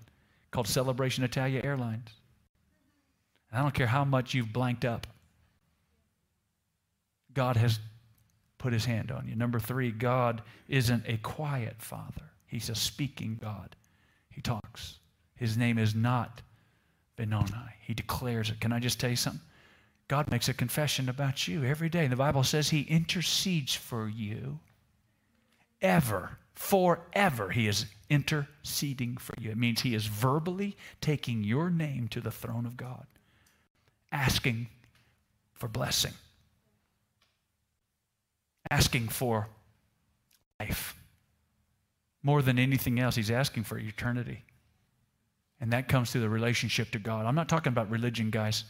called 0.53 0.69
Celebration 0.69 1.25
Italia 1.25 1.61
Airlines. 1.65 2.09
I 3.53 3.61
don't 3.61 3.75
care 3.75 3.87
how 3.87 4.05
much 4.05 4.35
you've 4.35 4.53
blanked 4.53 4.85
up. 4.85 5.07
God 7.35 7.57
has 7.57 7.79
put 8.59 8.73
his 8.73 8.85
hand 8.85 9.11
on 9.11 9.27
you. 9.27 9.35
Number 9.35 9.59
three, 9.59 9.91
God 9.91 10.43
isn't 10.69 11.05
a 11.07 11.17
quiet 11.19 11.81
father, 11.81 12.31
he's 12.47 12.69
a 12.69 12.75
speaking 12.75 13.39
God. 13.41 13.77
He 14.31 14.41
talks. 14.41 14.99
His 15.35 15.57
name 15.57 15.79
is 15.79 15.95
not 15.95 16.43
Benoni. 17.17 17.53
He 17.81 17.95
declares 17.95 18.51
it. 18.51 18.61
Can 18.61 18.73
I 18.73 18.79
just 18.79 19.01
tell 19.01 19.11
you 19.11 19.17
something? 19.17 19.43
God 20.07 20.31
makes 20.31 20.49
a 20.49 20.55
confession 20.55 21.09
about 21.09 21.47
you 21.47 21.65
every 21.65 21.89
day. 21.89 22.07
The 22.07 22.17
Bible 22.17 22.43
says 22.43 22.69
he 22.69 22.83
intercedes 22.83 23.75
for 23.75 24.09
you 24.09 24.59
ever, 25.81 26.39
forever. 26.55 27.51
He 27.51 27.69
is 27.69 27.87
interceding 28.09 29.17
for 29.17 29.35
you. 29.41 29.51
It 29.51 29.57
means 29.57 29.81
he 29.81 29.95
is 29.95 30.07
verbally 30.07 30.77
taking 31.01 31.45
your 31.45 31.71
name 31.71 32.09
to 32.09 32.21
the 32.21 32.31
throne 32.31 32.67
of 32.67 32.77
God, 32.77 33.07
asking 34.13 34.69
for 35.55 35.69
blessing 35.69 36.13
asking 38.71 39.09
for 39.09 39.49
life. 40.59 40.95
More 42.23 42.43
than 42.43 42.59
anything 42.59 43.01
else, 43.01 43.17
he's 43.17 43.31
asking 43.31 43.65
for 43.65 43.79
eternity. 43.79 44.45
And 45.61 45.73
that 45.73 45.89
comes 45.89 46.11
through 46.11 46.23
the 46.23 46.29
relationship 46.29 46.91
to 46.93 46.99
God. 46.99 47.27
I'm 47.27 47.35
not 47.35 47.49
talking 47.49 47.73
about 47.73 47.91
religion, 47.91 48.31
guys. 48.31 48.65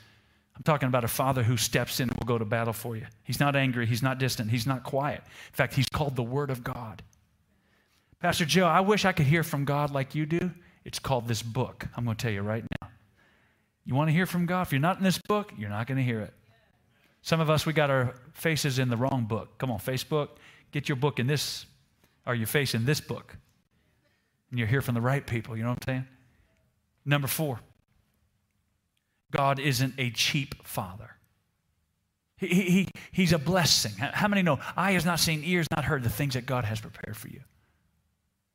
I'm 0.56 0.62
talking 0.62 0.88
about 0.88 1.04
a 1.04 1.08
father 1.08 1.42
who 1.42 1.56
steps 1.56 2.00
in 2.00 2.08
and 2.08 2.18
will 2.18 2.26
go 2.26 2.38
to 2.38 2.44
battle 2.44 2.72
for 2.72 2.96
you. 2.96 3.06
He's 3.22 3.40
not 3.40 3.54
angry, 3.54 3.86
he's 3.86 4.02
not 4.02 4.18
distant, 4.18 4.50
he's 4.50 4.66
not 4.66 4.82
quiet. 4.82 5.22
In 5.24 5.54
fact, 5.54 5.74
he's 5.74 5.88
called 5.88 6.16
the 6.16 6.22
Word 6.22 6.50
of 6.50 6.64
God. 6.64 7.02
Pastor 8.20 8.44
Joe, 8.44 8.66
I 8.66 8.80
wish 8.80 9.04
I 9.04 9.12
could 9.12 9.26
hear 9.26 9.42
from 9.42 9.64
God 9.64 9.90
like 9.90 10.14
you 10.14 10.26
do. 10.26 10.50
It's 10.84 10.98
called 10.98 11.28
this 11.28 11.42
book. 11.42 11.86
I'm 11.96 12.04
going 12.04 12.16
to 12.16 12.22
tell 12.22 12.32
you 12.32 12.42
right 12.42 12.64
now. 12.82 12.88
You 13.84 13.94
want 13.94 14.08
to 14.08 14.12
hear 14.12 14.26
from 14.26 14.46
God? 14.46 14.62
If 14.62 14.72
you're 14.72 14.80
not 14.80 14.98
in 14.98 15.04
this 15.04 15.18
book, 15.18 15.52
you're 15.56 15.70
not 15.70 15.86
going 15.86 15.98
to 15.98 16.04
hear 16.04 16.20
it. 16.20 16.34
Some 17.22 17.40
of 17.40 17.50
us, 17.50 17.66
we 17.66 17.72
got 17.72 17.90
our 17.90 18.14
faces 18.32 18.78
in 18.78 18.88
the 18.88 18.96
wrong 18.96 19.24
book. 19.24 19.58
Come 19.58 19.70
on, 19.70 19.78
Facebook, 19.78 20.28
get 20.72 20.88
your 20.88 20.96
book 20.96 21.18
in 21.18 21.26
this, 21.26 21.66
or 22.26 22.34
your 22.34 22.46
face 22.46 22.74
in 22.74 22.84
this 22.84 23.00
book. 23.00 23.36
And 24.50 24.58
you're 24.58 24.68
here 24.68 24.80
from 24.80 24.94
the 24.94 25.00
right 25.00 25.26
people. 25.26 25.56
You 25.56 25.62
know 25.62 25.70
what 25.70 25.78
I'm 25.86 25.94
saying? 25.94 26.06
Number 27.04 27.28
four, 27.28 27.60
God 29.30 29.58
isn't 29.58 29.94
a 29.98 30.10
cheap 30.10 30.66
father. 30.66 31.16
He, 32.36 32.46
he, 32.46 32.88
he's 33.12 33.32
a 33.32 33.38
blessing. 33.38 33.92
How 33.98 34.28
many 34.28 34.42
know? 34.42 34.58
Eye 34.76 34.92
has 34.92 35.04
not 35.04 35.20
seen, 35.20 35.42
ears 35.44 35.66
not 35.74 35.84
heard 35.84 36.02
the 36.02 36.10
things 36.10 36.34
that 36.34 36.46
God 36.46 36.64
has 36.64 36.80
prepared 36.80 37.16
for 37.16 37.28
you. 37.28 37.40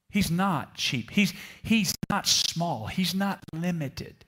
He's 0.10 0.32
not 0.32 0.76
cheap. 0.76 1.12
He's, 1.12 1.34
he's 1.62 1.94
not 2.10 2.26
small. 2.26 2.88
He's 2.88 3.14
not 3.14 3.40
limited. 3.54 4.26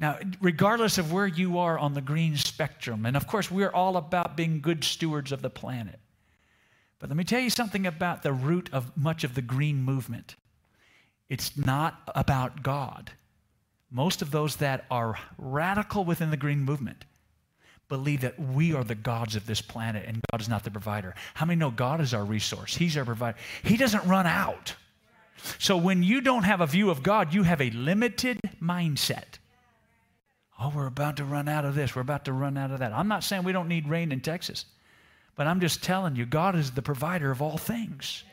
Now, 0.00 0.18
regardless 0.40 0.98
of 0.98 1.12
where 1.12 1.26
you 1.26 1.58
are 1.58 1.78
on 1.78 1.94
the 1.94 2.00
green 2.00 2.36
spectrum, 2.36 3.04
and 3.04 3.16
of 3.16 3.26
course, 3.26 3.50
we're 3.50 3.72
all 3.72 3.96
about 3.96 4.36
being 4.36 4.60
good 4.60 4.84
stewards 4.84 5.32
of 5.32 5.42
the 5.42 5.50
planet. 5.50 5.98
But 6.98 7.10
let 7.10 7.16
me 7.16 7.24
tell 7.24 7.40
you 7.40 7.50
something 7.50 7.86
about 7.86 8.22
the 8.22 8.32
root 8.32 8.70
of 8.72 8.96
much 8.96 9.24
of 9.24 9.34
the 9.34 9.42
green 9.42 9.82
movement 9.82 10.36
it's 11.28 11.56
not 11.56 12.10
about 12.14 12.62
God. 12.62 13.12
Most 13.90 14.22
of 14.22 14.30
those 14.30 14.56
that 14.56 14.86
are 14.90 15.18
radical 15.36 16.04
within 16.04 16.30
the 16.30 16.36
green 16.36 16.60
movement 16.60 17.04
believe 17.88 18.20
that 18.20 18.38
we 18.38 18.74
are 18.74 18.84
the 18.84 18.94
gods 18.94 19.34
of 19.34 19.46
this 19.46 19.62
planet 19.62 20.04
and 20.06 20.20
God 20.30 20.40
is 20.40 20.48
not 20.48 20.64
the 20.64 20.70
provider. 20.70 21.14
How 21.34 21.46
many 21.46 21.58
know 21.58 21.70
God 21.70 22.00
is 22.00 22.12
our 22.12 22.24
resource? 22.24 22.76
He's 22.76 22.96
our 22.96 23.04
provider. 23.04 23.38
He 23.62 23.76
doesn't 23.76 24.06
run 24.06 24.26
out. 24.26 24.74
So 25.58 25.76
when 25.76 26.02
you 26.02 26.20
don't 26.20 26.42
have 26.42 26.60
a 26.60 26.66
view 26.66 26.90
of 26.90 27.02
God, 27.02 27.32
you 27.32 27.44
have 27.44 27.60
a 27.60 27.70
limited 27.70 28.40
mindset. 28.60 29.38
Oh, 30.60 30.72
we're 30.74 30.86
about 30.86 31.16
to 31.18 31.24
run 31.24 31.48
out 31.48 31.64
of 31.64 31.74
this. 31.74 31.94
We're 31.94 32.02
about 32.02 32.24
to 32.24 32.32
run 32.32 32.56
out 32.56 32.70
of 32.72 32.80
that. 32.80 32.92
I'm 32.92 33.08
not 33.08 33.22
saying 33.22 33.44
we 33.44 33.52
don't 33.52 33.68
need 33.68 33.88
rain 33.88 34.10
in 34.10 34.20
Texas, 34.20 34.64
but 35.36 35.46
I'm 35.46 35.60
just 35.60 35.82
telling 35.82 36.16
you, 36.16 36.26
God 36.26 36.56
is 36.56 36.72
the 36.72 36.82
provider 36.82 37.30
of 37.30 37.40
all 37.40 37.58
things. 37.58 38.24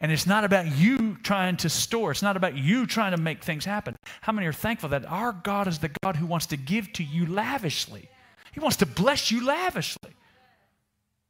And 0.00 0.10
it's 0.10 0.26
not 0.26 0.44
about 0.44 0.66
you 0.78 1.16
trying 1.22 1.58
to 1.58 1.68
store, 1.68 2.10
it's 2.10 2.22
not 2.22 2.36
about 2.36 2.56
you 2.56 2.86
trying 2.86 3.12
to 3.12 3.18
make 3.18 3.44
things 3.44 3.64
happen. 3.64 3.94
How 4.22 4.32
many 4.32 4.46
are 4.46 4.52
thankful 4.52 4.88
that 4.88 5.04
our 5.06 5.32
God 5.32 5.68
is 5.68 5.78
the 5.78 5.90
God 6.02 6.16
who 6.16 6.26
wants 6.26 6.46
to 6.46 6.56
give 6.56 6.92
to 6.94 7.04
you 7.04 7.26
lavishly? 7.26 8.08
He 8.52 8.60
wants 8.60 8.78
to 8.78 8.86
bless 8.86 9.30
you 9.30 9.44
lavishly. 9.44 10.10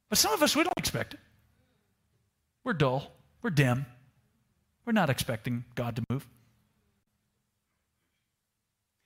But 0.09 0.19
some 0.19 0.33
of 0.33 0.43
us, 0.43 0.57
we 0.57 0.63
don't 0.63 0.79
expect 0.79 1.15
it. 1.15 1.21
We're 2.65 2.73
dull, 2.73 3.13
we're 3.43 3.51
dim, 3.51 3.87
we're 4.85 4.93
not 4.93 5.11
expecting 5.11 5.65
God 5.75 5.97
to 5.97 6.03
move. 6.09 6.27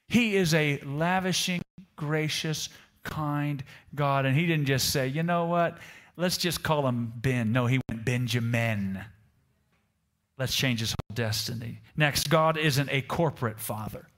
He 0.09 0.37
is 0.37 0.55
a 0.55 0.79
lavishing, 0.81 1.63
gracious, 1.97 2.69
kind 3.03 3.63
God. 3.95 4.27
And 4.27 4.37
he 4.37 4.47
didn't 4.47 4.67
just 4.67 4.91
say, 4.91 5.09
you 5.09 5.23
know 5.23 5.47
what, 5.47 5.79
let's 6.17 6.37
just 6.37 6.63
call 6.63 6.87
him 6.87 7.13
Ben. 7.17 7.53
No, 7.53 7.67
he 7.67 7.81
went 7.89 8.05
Benjamin. 8.05 9.01
Let's 10.37 10.55
change 10.55 10.81
his 10.81 10.91
whole 10.91 11.15
destiny. 11.15 11.81
Next, 11.97 12.29
God 12.29 12.57
isn't 12.57 12.89
a 12.91 13.03
corporate 13.03 13.61
father. 13.61 14.09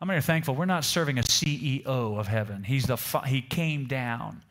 How 0.00 0.06
many 0.06 0.18
are 0.18 0.22
thankful 0.22 0.54
we're 0.54 0.66
not 0.66 0.84
serving 0.84 1.18
a 1.18 1.22
CEO 1.22 1.86
of 1.86 2.28
heaven? 2.28 2.62
He's 2.62 2.84
the 2.84 2.96
fa- 2.96 3.26
he 3.26 3.40
came 3.40 3.86
down. 3.86 4.42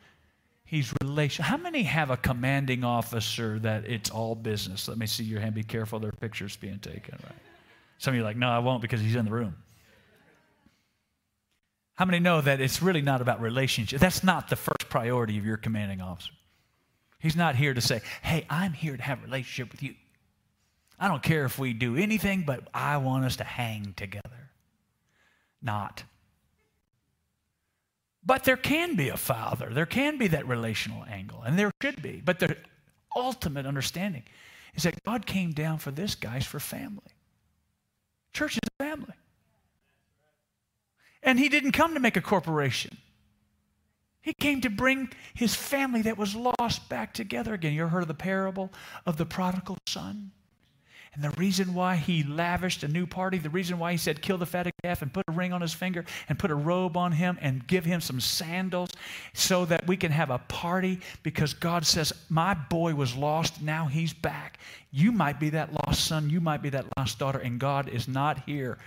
He's 0.64 0.92
relation. 1.02 1.44
How 1.44 1.56
many 1.56 1.84
have 1.84 2.10
a 2.10 2.16
commanding 2.16 2.82
officer 2.82 3.58
that 3.60 3.86
it's 3.86 4.10
all 4.10 4.34
business? 4.34 4.88
Let 4.88 4.98
me 4.98 5.06
see 5.06 5.22
your 5.24 5.40
hand. 5.40 5.54
Be 5.54 5.62
careful, 5.62 6.00
there 6.00 6.08
are 6.08 6.20
pictures 6.20 6.56
being 6.56 6.78
taken. 6.78 7.18
Right. 7.22 7.38
Some 7.98 8.12
of 8.12 8.16
you 8.16 8.22
are 8.22 8.24
like, 8.24 8.36
no, 8.36 8.48
I 8.48 8.58
won't 8.58 8.82
because 8.82 9.00
he's 9.00 9.14
in 9.14 9.24
the 9.24 9.30
room. 9.30 9.54
How 11.94 12.04
many 12.04 12.18
know 12.18 12.40
that 12.40 12.60
it's 12.60 12.82
really 12.82 13.02
not 13.02 13.20
about 13.20 13.40
relationship? 13.40 14.00
That's 14.00 14.24
not 14.24 14.48
the 14.48 14.56
first 14.56 14.88
priority 14.88 15.38
of 15.38 15.46
your 15.46 15.56
commanding 15.56 16.00
officer. 16.00 16.32
He's 17.20 17.36
not 17.36 17.56
here 17.56 17.72
to 17.72 17.80
say, 17.80 18.02
hey, 18.22 18.46
I'm 18.50 18.72
here 18.72 18.96
to 18.96 19.02
have 19.02 19.20
a 19.20 19.22
relationship 19.22 19.70
with 19.72 19.82
you. 19.82 19.94
I 20.98 21.08
don't 21.08 21.22
care 21.22 21.44
if 21.44 21.58
we 21.58 21.72
do 21.72 21.96
anything, 21.96 22.42
but 22.46 22.68
I 22.74 22.96
want 22.98 23.24
us 23.24 23.36
to 23.36 23.44
hang 23.44 23.94
together. 23.96 24.50
Not. 25.62 26.04
But 28.24 28.44
there 28.44 28.56
can 28.56 28.96
be 28.96 29.08
a 29.08 29.16
father. 29.16 29.70
There 29.72 29.86
can 29.86 30.18
be 30.18 30.28
that 30.28 30.46
relational 30.48 31.04
angle, 31.04 31.42
and 31.42 31.58
there 31.58 31.70
should 31.80 32.02
be. 32.02 32.22
But 32.24 32.40
the 32.40 32.56
ultimate 33.14 33.66
understanding 33.66 34.24
is 34.74 34.82
that 34.82 35.02
God 35.04 35.26
came 35.26 35.52
down 35.52 35.78
for 35.78 35.90
this, 35.90 36.14
guys, 36.14 36.46
for 36.46 36.58
family. 36.58 37.02
Church 38.32 38.54
is 38.56 38.68
family. 38.78 39.14
And 41.24 41.38
he 41.38 41.48
didn't 41.48 41.72
come 41.72 41.94
to 41.94 42.00
make 42.00 42.16
a 42.16 42.20
corporation. 42.20 42.98
He 44.20 44.34
came 44.34 44.60
to 44.60 44.70
bring 44.70 45.10
his 45.34 45.54
family 45.54 46.02
that 46.02 46.16
was 46.16 46.36
lost 46.36 46.88
back 46.88 47.12
together 47.12 47.54
again. 47.54 47.72
You 47.72 47.82
ever 47.82 47.90
heard 47.90 48.02
of 48.02 48.08
the 48.08 48.14
parable 48.14 48.70
of 49.04 49.16
the 49.16 49.26
prodigal 49.26 49.78
son? 49.86 50.30
And 51.14 51.22
the 51.22 51.30
reason 51.30 51.74
why 51.74 51.96
he 51.96 52.24
lavished 52.24 52.82
a 52.82 52.88
new 52.88 53.06
party, 53.06 53.38
the 53.38 53.50
reason 53.50 53.78
why 53.78 53.92
he 53.92 53.98
said, 53.98 54.20
kill 54.20 54.36
the 54.36 54.46
fatted 54.46 54.72
calf 54.82 55.00
and 55.00 55.12
put 55.12 55.24
a 55.28 55.32
ring 55.32 55.52
on 55.52 55.60
his 55.60 55.72
finger 55.72 56.04
and 56.28 56.38
put 56.38 56.50
a 56.50 56.54
robe 56.54 56.96
on 56.96 57.12
him 57.12 57.38
and 57.40 57.66
give 57.66 57.84
him 57.84 58.00
some 58.00 58.20
sandals 58.20 58.90
so 59.32 59.64
that 59.66 59.86
we 59.86 59.96
can 59.96 60.10
have 60.10 60.30
a 60.30 60.38
party 60.38 60.98
because 61.22 61.54
God 61.54 61.86
says, 61.86 62.12
My 62.28 62.54
boy 62.54 62.94
was 62.94 63.14
lost, 63.14 63.62
now 63.62 63.86
he's 63.86 64.12
back. 64.12 64.58
You 64.90 65.12
might 65.12 65.38
be 65.38 65.50
that 65.50 65.72
lost 65.72 66.04
son, 66.04 66.30
you 66.30 66.40
might 66.40 66.62
be 66.62 66.70
that 66.70 66.86
lost 66.96 67.20
daughter, 67.20 67.38
and 67.38 67.60
God 67.60 67.88
is 67.88 68.08
not 68.08 68.42
here 68.44 68.78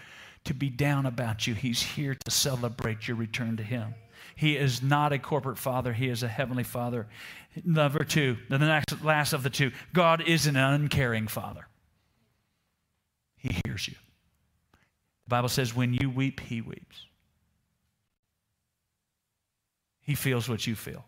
to 0.48 0.54
be 0.54 0.70
down 0.70 1.06
about 1.06 1.48
you. 1.48 1.54
He's 1.54 1.82
here 1.82 2.16
to 2.16 2.32
celebrate 2.32 3.08
your 3.08 3.18
return 3.18 3.58
to 3.58 3.64
Him. 3.64 3.94
He 4.36 4.58
is 4.58 4.82
not 4.82 5.14
a 5.14 5.20
corporate 5.20 5.58
father, 5.58 5.94
He 5.94 6.10
is 6.10 6.24
a 6.24 6.28
heavenly 6.28 6.64
father. 6.64 7.08
Number 7.64 8.04
two, 8.04 8.38
the 8.50 8.58
next, 8.58 9.04
last 9.04 9.34
of 9.34 9.44
the 9.44 9.50
two, 9.50 9.72
God 9.94 10.22
is 10.22 10.48
an 10.48 10.56
uncaring 10.56 11.28
father. 11.28 11.68
He 13.38 13.60
hears 13.66 13.88
you. 13.88 13.96
The 15.26 15.30
Bible 15.30 15.50
says, 15.50 15.76
when 15.76 15.94
you 15.94 16.10
weep, 16.10 16.40
He 16.40 16.62
weeps. 16.62 17.06
He 20.02 20.16
feels 20.16 20.48
what 20.48 20.66
you 20.66 20.76
feel. 20.76 21.06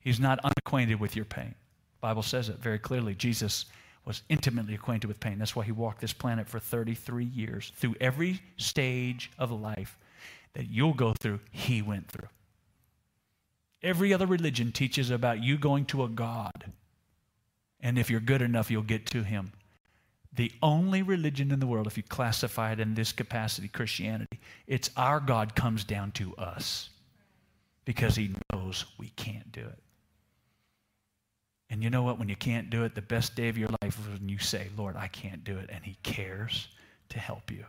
He's 0.00 0.20
not 0.20 0.38
unacquainted 0.44 1.00
with 1.00 1.16
your 1.16 1.24
pain. 1.24 1.54
The 1.94 2.00
Bible 2.00 2.22
says 2.22 2.48
it 2.48 2.58
very 2.58 2.78
clearly. 2.78 3.14
Jesus 3.14 3.66
was 4.04 4.22
intimately 4.28 4.74
acquainted 4.74 5.06
with 5.06 5.20
pain. 5.20 5.38
That's 5.38 5.54
why 5.54 5.64
he 5.64 5.72
walked 5.72 6.00
this 6.00 6.12
planet 6.12 6.48
for 6.48 6.58
33 6.58 7.24
years. 7.24 7.72
Through 7.76 7.96
every 8.00 8.40
stage 8.56 9.30
of 9.38 9.50
life 9.52 9.96
that 10.54 10.68
you'll 10.68 10.94
go 10.94 11.14
through, 11.14 11.40
he 11.50 11.82
went 11.82 12.08
through. 12.08 12.28
Every 13.82 14.12
other 14.12 14.26
religion 14.26 14.72
teaches 14.72 15.10
about 15.10 15.42
you 15.42 15.58
going 15.58 15.86
to 15.86 16.04
a 16.04 16.08
God. 16.08 16.72
And 17.80 17.98
if 17.98 18.10
you're 18.10 18.20
good 18.20 18.42
enough, 18.42 18.70
you'll 18.70 18.82
get 18.82 19.06
to 19.06 19.22
him. 19.22 19.52
The 20.34 20.52
only 20.62 21.02
religion 21.02 21.50
in 21.50 21.60
the 21.60 21.66
world, 21.66 21.86
if 21.86 21.96
you 21.96 22.02
classify 22.02 22.72
it 22.72 22.80
in 22.80 22.94
this 22.94 23.12
capacity, 23.12 23.68
Christianity, 23.68 24.40
it's 24.66 24.90
our 24.96 25.20
God 25.20 25.54
comes 25.54 25.84
down 25.84 26.12
to 26.12 26.34
us 26.36 26.90
because 27.84 28.16
he 28.16 28.34
knows 28.52 28.86
we 28.98 29.08
can't 29.10 29.50
do 29.52 29.60
it. 29.60 29.78
And 31.72 31.82
you 31.82 31.88
know 31.88 32.02
what? 32.02 32.18
When 32.18 32.28
you 32.28 32.36
can't 32.36 32.68
do 32.68 32.84
it, 32.84 32.94
the 32.94 33.00
best 33.00 33.34
day 33.34 33.48
of 33.48 33.56
your 33.56 33.70
life 33.80 33.98
is 33.98 34.20
when 34.20 34.28
you 34.28 34.36
say, 34.36 34.68
Lord, 34.76 34.94
I 34.94 35.08
can't 35.08 35.42
do 35.42 35.56
it. 35.56 35.70
And 35.72 35.82
He 35.82 35.96
cares 36.02 36.68
to 37.08 37.18
help 37.18 37.50
you 37.50 37.64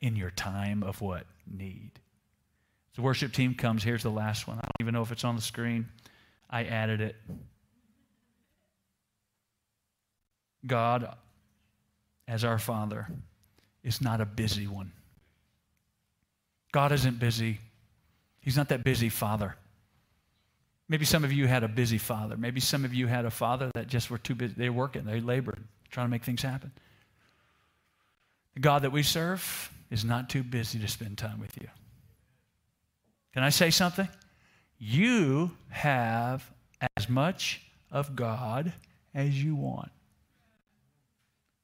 in 0.00 0.16
your 0.16 0.30
time 0.30 0.82
of 0.82 1.00
what? 1.00 1.24
Need. 1.48 1.92
the 2.96 3.02
worship 3.02 3.32
team 3.32 3.54
comes, 3.54 3.84
here's 3.84 4.02
the 4.02 4.10
last 4.10 4.48
one. 4.48 4.56
I 4.56 4.62
don't 4.62 4.80
even 4.80 4.94
know 4.94 5.02
if 5.02 5.12
it's 5.12 5.22
on 5.22 5.36
the 5.36 5.42
screen. 5.42 5.86
I 6.50 6.64
added 6.64 7.00
it. 7.00 7.14
God, 10.66 11.14
as 12.26 12.42
our 12.42 12.58
Father, 12.58 13.06
is 13.84 14.00
not 14.00 14.20
a 14.20 14.26
busy 14.26 14.66
one. 14.66 14.90
God 16.72 16.90
isn't 16.90 17.20
busy. 17.20 17.60
He's 18.40 18.56
not 18.56 18.70
that 18.70 18.82
busy 18.82 19.08
father. 19.08 19.54
Maybe 20.88 21.04
some 21.04 21.24
of 21.24 21.32
you 21.32 21.46
had 21.46 21.64
a 21.64 21.68
busy 21.68 21.98
father. 21.98 22.36
Maybe 22.36 22.60
some 22.60 22.84
of 22.84 22.92
you 22.92 23.06
had 23.06 23.24
a 23.24 23.30
father 23.30 23.70
that 23.74 23.86
just 23.86 24.10
were 24.10 24.18
too 24.18 24.34
busy. 24.34 24.54
They 24.56 24.68
were 24.68 24.76
working, 24.76 25.04
they 25.04 25.20
labored, 25.20 25.62
trying 25.90 26.06
to 26.06 26.10
make 26.10 26.24
things 26.24 26.42
happen. 26.42 26.72
The 28.54 28.60
God 28.60 28.82
that 28.82 28.92
we 28.92 29.02
serve 29.02 29.70
is 29.90 30.04
not 30.04 30.28
too 30.28 30.42
busy 30.42 30.78
to 30.78 30.88
spend 30.88 31.18
time 31.18 31.40
with 31.40 31.56
you. 31.60 31.68
Can 33.32 33.42
I 33.42 33.48
say 33.48 33.70
something? 33.70 34.08
You 34.78 35.50
have 35.70 36.48
as 36.96 37.08
much 37.08 37.62
of 37.90 38.14
God 38.14 38.72
as 39.14 39.42
you 39.42 39.54
want. 39.54 39.90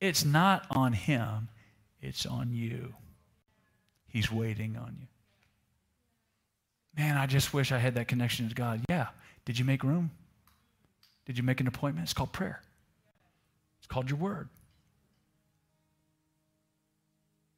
It's 0.01 0.25
not 0.25 0.67
on 0.71 0.95
Him, 0.95 1.49
it's 2.01 2.25
on 2.25 2.53
you. 2.53 2.95
He's 4.09 4.33
waiting 4.33 4.77
on 4.77 4.97
you. 4.99 5.07
Man, 6.96 7.16
I 7.16 7.26
just 7.26 7.55
wish 7.55 7.72
I 7.72 7.79
had 7.79 7.94
that 7.94 8.09
connection 8.09 8.48
to 8.48 8.55
God. 8.55 8.85
Yeah. 8.88 9.09
Did 9.44 9.59
you 9.59 9.64
make 9.64 9.83
room? 9.85 10.11
Did 11.26 11.38
you 11.38 11.44
make 11.44 11.61
an 11.61 11.66
appointment? 11.66 12.05
It's 12.05 12.14
called 12.14 12.33
prayer, 12.33 12.61
it's 13.79 13.87
called 13.87 14.11
your 14.11 14.18
word. 14.18 14.48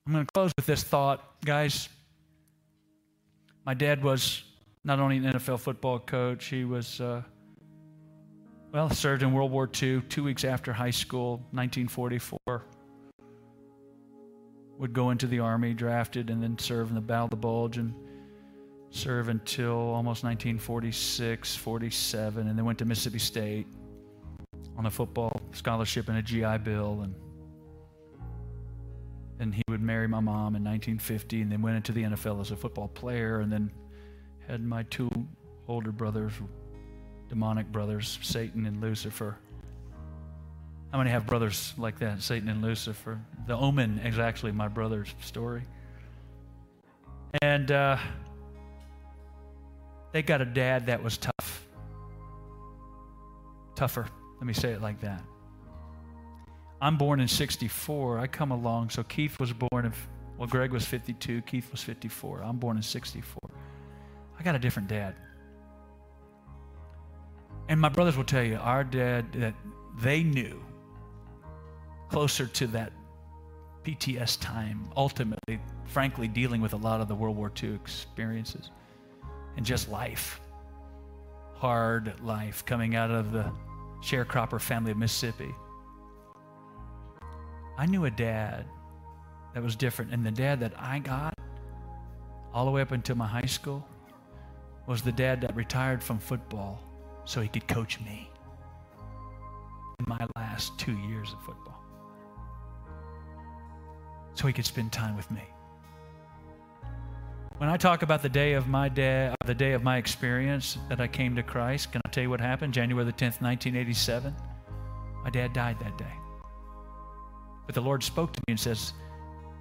I'm 0.07 0.13
going 0.13 0.27
to 0.27 0.33
close 0.33 0.53
with 0.57 0.67
this 0.67 0.83
thought. 0.83 1.41
Guys, 1.45 1.89
my 3.65 3.73
dad 3.73 4.03
was 4.03 4.43
not 4.85 4.99
only 4.99 5.19
an 5.19 5.25
NFL 5.25 5.61
football 5.61 6.01
coach, 6.01 6.47
he 6.47 6.65
was, 6.65 7.01
uh, 7.01 7.23
well, 8.73 8.91
served 8.91 9.23
in 9.23 9.33
World 9.33 9.53
War 9.53 9.71
II, 9.81 10.01
two 10.09 10.25
weeks 10.25 10.45
after 10.45 10.73
high 10.73 10.91
school, 10.91 11.37
1944. 11.53 12.65
Would 14.79 14.93
go 14.93 15.11
into 15.11 15.29
the 15.29 15.39
Army, 15.39 15.73
drafted, 15.73 16.31
and 16.31 16.43
then 16.43 16.59
serve 16.59 16.89
in 16.89 16.97
the 16.97 17.01
Battle 17.01 17.27
of 17.27 17.31
the 17.31 17.37
Bulge, 17.37 17.79
and 17.79 17.95
serve 18.93 19.29
until 19.29 19.73
almost 19.73 20.23
1946, 20.23 21.57
47, 21.57 22.47
and 22.47 22.57
then 22.57 22.65
went 22.65 22.79
to 22.79 22.85
Mississippi 22.85 23.19
State 23.19 23.67
on 24.77 24.87
a 24.87 24.91
football 24.91 25.41
scholarship 25.53 26.09
and 26.09 26.19
a 26.19 26.23
GI 26.23 26.59
Bill, 26.59 27.01
and 27.03 27.15
and 29.41 29.53
he 29.53 29.63
would 29.69 29.83
marry 29.83 30.07
my 30.07 30.21
mom 30.21 30.55
in 30.55 30.63
1950 30.63 31.43
and 31.43 31.51
then 31.51 31.63
went 31.63 31.75
into 31.75 31.91
the 31.91 32.05
NFL 32.05 32.41
as 32.41 32.53
a 32.53 32.57
football 32.57 32.87
player 32.87 33.41
and 33.41 33.51
then 33.51 33.73
had 34.47 34.63
my 34.63 34.85
two 34.85 35.11
older 35.67 35.91
brothers, 35.91 36.33
demonic 37.29 37.67
brothers, 37.73 38.21
Satan 38.23 38.67
and 38.67 38.81
Lucifer. 38.81 39.37
How 40.93 40.99
many 40.99 41.11
have 41.11 41.27
brothers 41.27 41.75
like 41.77 41.99
that, 41.99 42.23
Satan 42.23 42.49
and 42.51 42.63
Lucifer? 42.63 43.19
The 43.49 43.57
Omen 43.57 43.99
is 44.01 44.21
actually 44.21 44.53
my 44.53 44.69
brother's 44.69 45.13
story. 45.21 45.63
And 47.41 47.73
uh, 47.73 47.97
they 50.13 50.23
got 50.23 50.41
a 50.41 50.45
dad 50.45 50.87
that 50.87 51.03
was 51.03 51.17
tough. 51.17 51.67
Tougher. 53.75 54.07
Let 54.37 54.47
me 54.47 54.53
say 54.53 54.73
it 54.73 54.83
like 54.83 55.01
that. 55.01 55.23
I'm 56.81 56.99
born 56.99 57.21
in 57.21 57.29
64. 57.29 58.19
I 58.19 58.27
come 58.27 58.51
along. 58.51 58.91
So 58.91 59.03
Keith 59.03 59.39
was 59.41 59.53
born 59.53 59.87
in, 59.87 59.93
well, 60.37 60.49
Greg 60.49 60.73
was 60.73 60.85
52. 60.85 61.43
Keith 61.43 61.71
was 61.71 61.83
54. 61.83 62.43
I'm 62.43 62.59
born 62.59 62.77
in 62.77 62.83
64. 62.83 63.39
I 64.39 64.43
got 64.43 64.55
a 64.55 64.59
different 64.59 64.89
dad. 64.89 65.15
And 67.69 67.81
my 67.81 67.89
brothers 67.89 68.17
will 68.17 68.25
tell 68.25 68.43
you, 68.43 68.57
our 68.57 68.85
dad, 68.85 69.33
that 69.35 69.55
they 70.01 70.23
knew 70.23 70.63
closer 72.11 72.47
to 72.47 72.67
that 72.69 72.93
PTS 73.85 74.41
time, 74.41 74.89
ultimately, 74.97 75.61
frankly, 75.87 76.29
dealing 76.29 76.61
with 76.61 76.73
a 76.73 76.77
lot 76.77 77.01
of 77.01 77.09
the 77.09 77.15
World 77.15 77.37
War 77.37 77.51
II 77.63 77.75
experiences 77.75 78.71
and 79.57 79.65
just 79.65 79.89
life. 79.89 80.41
Hard 81.55 82.21
life 82.23 82.65
coming 82.65 82.97
out 82.97 83.11
of 83.11 83.33
the 83.33 83.51
sharecropper 84.03 84.61
family 84.61 84.91
of 84.91 84.97
Mississippi. 84.97 85.55
I 87.79 87.87
knew 87.87 88.05
a 88.05 88.11
dad 88.11 88.67
that 89.55 89.63
was 89.63 89.77
different. 89.77 90.13
And 90.13 90.25
the 90.25 90.31
dad 90.31 90.61
that 90.61 90.73
I 90.79 90.99
got 90.99 91.35
all 92.53 92.65
the 92.65 92.71
way 92.71 92.83
up 92.83 92.93
until 92.93 93.17
my 93.17 93.27
high 93.27 93.47
school 93.47 93.87
was 94.87 95.03
the 95.03 95.13
dad 95.13 95.41
that 95.43 95.55
retired 95.55 96.03
from 96.03 96.19
football 96.19 96.83
so 97.25 97.41
he 97.41 97.49
could 97.49 97.67
coach 97.69 98.01
me 98.01 98.31
in 100.01 100.07
my 100.09 100.27
last 100.37 100.77
two 100.79 100.97
years 101.09 101.33
of 101.33 101.41
football. 101.45 101.81
So 104.35 104.47
he 104.47 104.53
could 104.53 104.67
spend 104.67 104.93
time 104.93 105.17
with 105.17 105.31
me. 105.31 105.43
When 107.59 107.69
I 107.69 107.77
talk 107.77 108.03
about 108.03 108.23
the 108.23 108.29
day 108.29 108.55
of 108.55 108.67
my 108.67 108.89
day, 108.89 109.29
uh, 109.29 109.47
the 109.47 109.55
day 109.55 109.73
of 109.73 109.83
my 109.83 109.97
experience 109.97 110.79
that 110.89 111.01
I 111.01 111.07
came 111.07 111.37
to 111.37 111.43
Christ, 111.43 111.93
can 111.93 112.01
I 112.05 112.09
tell 112.09 112.23
you 112.23 112.31
what 112.31 112.41
happened? 112.41 112.75
January 112.75 113.05
the 113.05 113.13
10th, 113.13 113.41
1987. 113.41 114.35
My 115.23 115.31
dad 115.31 115.53
died 115.53 115.79
that 115.81 115.97
day. 115.97 116.13
But 117.67 117.75
the 117.75 117.81
Lord 117.81 118.03
spoke 118.03 118.33
to 118.33 118.41
me 118.49 118.53
and 118.53 118.61
says, 118.61 118.93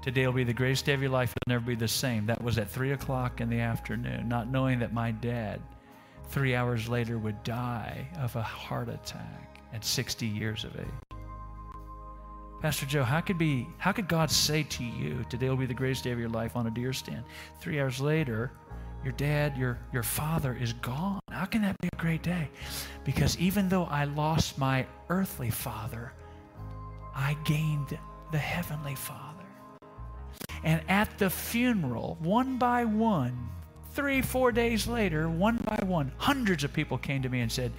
Today 0.01 0.25
will 0.25 0.33
be 0.33 0.43
the 0.43 0.53
greatest 0.53 0.85
day 0.85 0.93
of 0.93 1.01
your 1.01 1.11
life. 1.11 1.31
It'll 1.31 1.59
never 1.59 1.65
be 1.65 1.75
the 1.75 1.87
same. 1.87 2.25
That 2.25 2.41
was 2.41 2.57
at 2.57 2.69
3 2.69 2.93
o'clock 2.93 3.39
in 3.39 3.49
the 3.49 3.59
afternoon, 3.59 4.27
not 4.27 4.49
knowing 4.49 4.79
that 4.79 4.93
my 4.93 5.11
dad, 5.11 5.61
three 6.29 6.55
hours 6.55 6.89
later, 6.89 7.19
would 7.19 7.43
die 7.43 8.07
of 8.19 8.35
a 8.35 8.41
heart 8.41 8.89
attack 8.89 9.59
at 9.73 9.85
60 9.85 10.25
years 10.25 10.63
of 10.63 10.75
age. 10.75 11.10
Pastor 12.61 12.85
Joe, 12.85 13.03
how 13.03 13.21
could 13.21 13.39
be 13.39 13.67
how 13.79 13.91
could 13.91 14.07
God 14.07 14.29
say 14.29 14.61
to 14.63 14.83
you, 14.83 15.25
today 15.29 15.49
will 15.49 15.57
be 15.57 15.65
the 15.65 15.73
greatest 15.73 16.03
day 16.03 16.11
of 16.11 16.19
your 16.19 16.29
life 16.29 16.55
on 16.55 16.67
a 16.67 16.71
deer 16.71 16.93
stand? 16.93 17.23
Three 17.59 17.79
hours 17.79 17.99
later, 17.99 18.51
your 19.03 19.13
dad, 19.13 19.57
your 19.57 19.79
your 19.91 20.03
father 20.03 20.53
is 20.53 20.73
gone. 20.73 21.21
How 21.31 21.45
can 21.45 21.63
that 21.63 21.75
be 21.81 21.89
a 21.91 21.95
great 21.95 22.21
day? 22.21 22.49
Because 23.03 23.35
even 23.39 23.67
though 23.67 23.85
I 23.85 24.03
lost 24.03 24.59
my 24.59 24.85
earthly 25.09 25.49
father, 25.49 26.13
I 27.15 27.35
gained 27.45 27.97
the 28.31 28.37
Heavenly 28.37 28.95
Father. 28.95 29.43
And 30.63 30.83
at 30.87 31.17
the 31.17 31.31
funeral, 31.31 32.17
one 32.21 32.57
by 32.57 32.85
one, 32.85 33.49
three, 33.93 34.21
four 34.21 34.51
days 34.51 34.85
later, 34.85 35.27
one 35.27 35.57
by 35.65 35.79
one, 35.83 36.11
hundreds 36.17 36.63
of 36.63 36.71
people 36.71 36.99
came 36.99 37.23
to 37.23 37.29
me 37.29 37.41
and 37.41 37.51
said, 37.51 37.71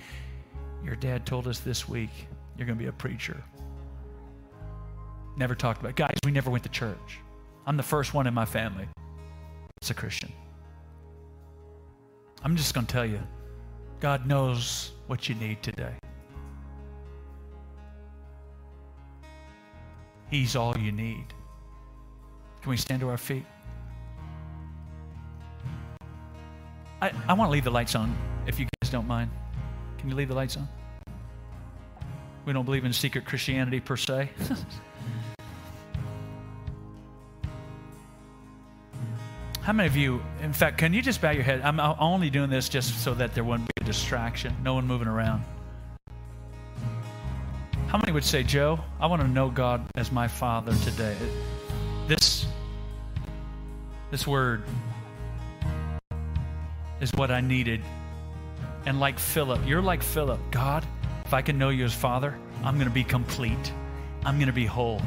Your 0.85 0.97
dad 0.97 1.25
told 1.25 1.47
us 1.47 1.61
this 1.61 1.88
week 1.88 2.11
you're 2.57 2.66
going 2.66 2.79
to 2.79 2.83
be 2.83 2.88
a 2.88 2.92
preacher. 2.92 3.45
Never 5.37 5.55
talked 5.55 5.81
about. 5.81 5.97
Guys, 5.97 6.16
we 6.25 6.31
never 6.31 6.51
went 6.51 6.64
to 6.64 6.71
church. 6.71 7.21
I'm 7.66 7.77
the 7.77 7.83
first 7.83 8.12
one 8.12 8.27
in 8.27 8.35
my 8.35 8.45
family 8.45 8.88
that's 9.81 9.90
a 9.90 9.95
Christian. 9.95 10.33
I'm 12.45 12.57
just 12.57 12.75
going 12.75 12.87
to 12.87 12.92
tell 12.92 13.07
you 13.07 13.21
God 14.01 14.27
knows 14.27 14.92
what 15.07 15.29
you 15.29 15.35
need 15.35 15.62
today. 15.62 15.95
He's 20.31 20.57
all 20.57 20.77
you 20.79 20.92
need. 20.92 21.27
Can 22.62 22.71
we 22.71 22.77
stand 22.77 23.01
to 23.01 23.09
our 23.09 23.18
feet? 23.18 23.45
I, 27.01 27.11
I 27.29 27.33
want 27.33 27.49
to 27.49 27.53
leave 27.53 27.64
the 27.64 27.71
lights 27.71 27.97
on, 27.97 28.16
if 28.47 28.61
you 28.61 28.66
guys 28.81 28.90
don't 28.90 29.09
mind. 29.09 29.31
Can 29.99 30.09
you 30.09 30.14
leave 30.14 30.29
the 30.29 30.35
lights 30.35 30.57
on? 30.57 30.68
We 32.45 32.53
don't 32.53 32.64
believe 32.64 32.85
in 32.85 32.92
secret 32.92 33.25
Christianity 33.25 33.81
per 33.81 33.97
se. 33.97 34.31
How 39.62 39.72
many 39.72 39.87
of 39.87 39.96
you, 39.96 40.20
in 40.42 40.53
fact, 40.53 40.77
can 40.77 40.92
you 40.92 41.01
just 41.01 41.20
bow 41.20 41.31
your 41.31 41.44
head? 41.44 41.61
I'm 41.61 41.79
only 41.79 42.31
doing 42.31 42.51
this 42.51 42.68
just 42.68 43.05
so 43.05 43.14
that 43.14 43.33
there 43.33 43.44
wouldn't 43.44 43.68
be 43.77 43.83
a 43.83 43.85
distraction, 43.85 44.57
no 44.64 44.75
one 44.75 44.88
moving 44.88 45.07
around. 45.07 45.44
How 47.87 47.96
many 47.98 48.11
would 48.11 48.25
say, 48.25 48.42
Joe, 48.42 48.81
I 48.98 49.07
want 49.07 49.22
to 49.22 49.29
know 49.29 49.51
God 49.51 49.87
as 49.94 50.11
my 50.11 50.27
Father 50.27 50.75
today? 50.83 51.16
This, 52.09 52.44
this 54.11 54.27
word 54.27 54.64
is 57.01 57.12
what 57.12 57.30
I 57.30 57.41
needed. 57.41 57.82
And 58.84 58.99
like 58.99 59.16
Philip, 59.16 59.61
you're 59.64 59.80
like 59.80 60.03
Philip. 60.03 60.41
God, 60.51 60.84
if 61.24 61.32
I 61.32 61.41
can 61.41 61.57
know 61.57 61.68
you 61.68 61.84
as 61.84 61.95
Father, 61.95 62.37
I'm 62.64 62.74
going 62.74 62.89
to 62.89 62.95
be 62.95 63.05
complete. 63.05 63.72
I'm 64.24 64.39
going 64.39 64.49
to 64.49 64.53
be 64.53 64.66
whole. 64.66 65.01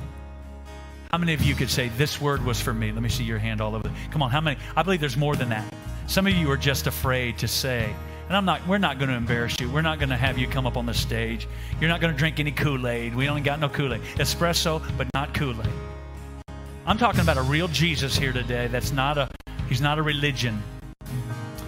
How 1.12 1.18
many 1.18 1.34
of 1.34 1.42
you 1.42 1.56
could 1.56 1.70
say, 1.70 1.90
This 1.90 2.20
word 2.20 2.44
was 2.44 2.60
for 2.60 2.74
me? 2.74 2.92
Let 2.92 3.02
me 3.02 3.10
see 3.10 3.24
your 3.24 3.40
hand 3.40 3.62
all 3.62 3.76
over. 3.76 3.92
Come 4.12 4.22
on, 4.22 4.32
how 4.32 4.42
many? 4.42 4.60
I 4.76 4.84
believe 4.84 5.00
there's 5.00 5.18
more 5.18 5.36
than 5.36 5.50
that. 5.50 5.74
Some 6.08 6.28
of 6.28 6.34
you 6.34 6.50
are 6.52 6.58
just 6.58 6.88
afraid 6.88 7.38
to 7.40 7.48
say, 7.48 7.96
and 8.28 8.36
I'm 8.36 8.46
not, 8.46 8.66
we're 8.68 8.80
not 8.80 8.98
going 8.98 9.10
to 9.10 9.16
embarrass 9.16 9.60
you. 9.60 9.70
We're 9.70 9.82
not 9.82 10.00
going 10.00 10.10
to 10.10 10.18
have 10.18 10.38
you 10.38 10.48
come 10.48 10.66
up 10.66 10.78
on 10.78 10.86
the 10.86 10.94
stage. 10.94 11.48
You're 11.80 11.90
not 11.90 12.02
going 12.02 12.14
to 12.14 12.18
drink 12.18 12.40
any 12.40 12.52
Kool 12.52 12.88
Aid. 12.88 13.16
We 13.16 13.30
only 13.30 13.42
got 13.42 13.60
no 13.60 13.70
Kool 13.70 13.94
Aid. 13.94 14.02
Espresso, 14.16 14.82
but 14.98 15.08
not 15.14 15.34
Kool 15.34 15.60
Aid. 15.60 16.54
I'm 16.88 16.98
talking 16.98 17.22
about 17.22 17.38
a 17.38 17.44
real 17.44 17.68
Jesus 17.68 18.16
here 18.16 18.34
today 18.34 18.68
that's 18.68 18.92
not 18.92 19.18
a, 19.18 19.30
he's 19.68 19.82
not 19.82 20.00
a 20.00 20.04
religion. 20.04 20.62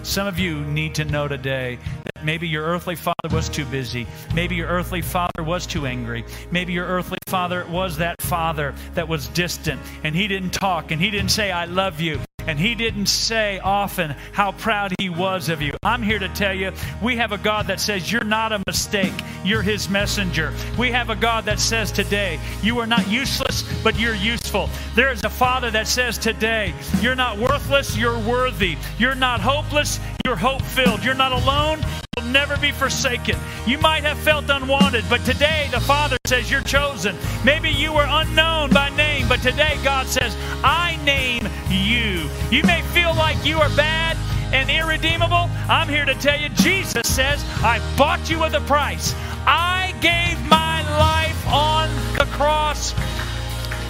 Some 0.08 0.26
of 0.26 0.38
you 0.38 0.62
need 0.62 0.94
to 0.94 1.04
know 1.04 1.28
today 1.28 1.78
that 2.04 2.24
maybe 2.24 2.48
your 2.48 2.64
earthly 2.64 2.96
father 2.96 3.28
was 3.30 3.50
too 3.50 3.66
busy. 3.66 4.06
Maybe 4.34 4.54
your 4.54 4.66
earthly 4.66 5.02
father 5.02 5.42
was 5.42 5.66
too 5.66 5.84
angry. 5.84 6.24
Maybe 6.50 6.72
your 6.72 6.86
earthly 6.86 7.18
father 7.26 7.66
was 7.68 7.98
that 7.98 8.16
father 8.22 8.74
that 8.94 9.06
was 9.06 9.28
distant 9.28 9.78
and 10.04 10.14
he 10.14 10.26
didn't 10.26 10.54
talk 10.54 10.92
and 10.92 11.00
he 11.00 11.10
didn't 11.10 11.30
say, 11.30 11.52
I 11.52 11.66
love 11.66 12.00
you 12.00 12.18
and 12.48 12.58
he 12.58 12.74
didn't 12.74 13.06
say 13.06 13.58
often 13.58 14.16
how 14.32 14.52
proud 14.52 14.94
he 14.98 15.10
was 15.10 15.50
of 15.50 15.60
you. 15.60 15.74
I'm 15.82 16.02
here 16.02 16.18
to 16.18 16.30
tell 16.30 16.54
you, 16.54 16.72
we 17.02 17.14
have 17.16 17.32
a 17.32 17.38
God 17.38 17.66
that 17.66 17.78
says 17.78 18.10
you're 18.10 18.24
not 18.24 18.52
a 18.52 18.62
mistake, 18.66 19.12
you're 19.44 19.60
his 19.60 19.90
messenger. 19.90 20.54
We 20.78 20.90
have 20.90 21.10
a 21.10 21.14
God 21.14 21.44
that 21.44 21.60
says 21.60 21.92
today, 21.92 22.40
you 22.62 22.78
are 22.78 22.86
not 22.86 23.06
useless, 23.06 23.64
but 23.84 24.00
you're 24.00 24.14
useful. 24.14 24.70
There 24.94 25.12
is 25.12 25.24
a 25.24 25.30
Father 25.30 25.70
that 25.72 25.86
says 25.86 26.16
today, 26.16 26.74
you're 27.02 27.14
not 27.14 27.36
worthless, 27.36 27.96
you're 27.98 28.18
worthy. 28.18 28.78
You're 28.98 29.14
not 29.14 29.40
hopeless, 29.40 30.00
you're 30.24 30.36
hope 30.36 30.62
filled. 30.62 31.04
You're 31.04 31.14
not 31.14 31.32
alone, 31.32 31.80
you'll 32.18 32.32
never 32.32 32.56
be 32.56 32.72
forsaken. 32.72 33.36
You 33.66 33.78
might 33.78 34.02
have 34.02 34.18
felt 34.18 34.48
unwanted, 34.48 35.04
but 35.08 35.24
today 35.24 35.68
the 35.70 35.80
Father 35.80 36.16
says 36.26 36.50
you're 36.50 36.62
chosen. 36.62 37.16
Maybe 37.44 37.70
you 37.70 37.92
were 37.92 38.06
unknown 38.08 38.70
by 38.70 38.90
name, 38.90 39.28
but 39.28 39.40
today 39.40 39.78
God 39.84 40.06
says, 40.06 40.36
I 40.64 40.98
name 41.04 41.48
you. 41.70 42.28
You 42.50 42.62
may 42.64 42.82
feel 42.92 43.14
like 43.14 43.44
you 43.44 43.58
are 43.58 43.68
bad 43.76 44.16
and 44.52 44.70
irredeemable. 44.70 45.48
I'm 45.68 45.88
here 45.88 46.04
to 46.04 46.14
tell 46.14 46.40
you, 46.40 46.48
Jesus 46.50 47.02
says, 47.04 47.44
I 47.62 47.80
bought 47.96 48.28
you 48.28 48.40
with 48.40 48.54
a 48.54 48.60
price. 48.62 49.14
I 49.46 49.94
gave 50.00 50.40
my 50.48 50.82
life 50.98 51.46
on 51.48 51.88
the 52.18 52.24
cross 52.34 52.94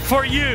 for 0.09 0.27
you. 0.27 0.55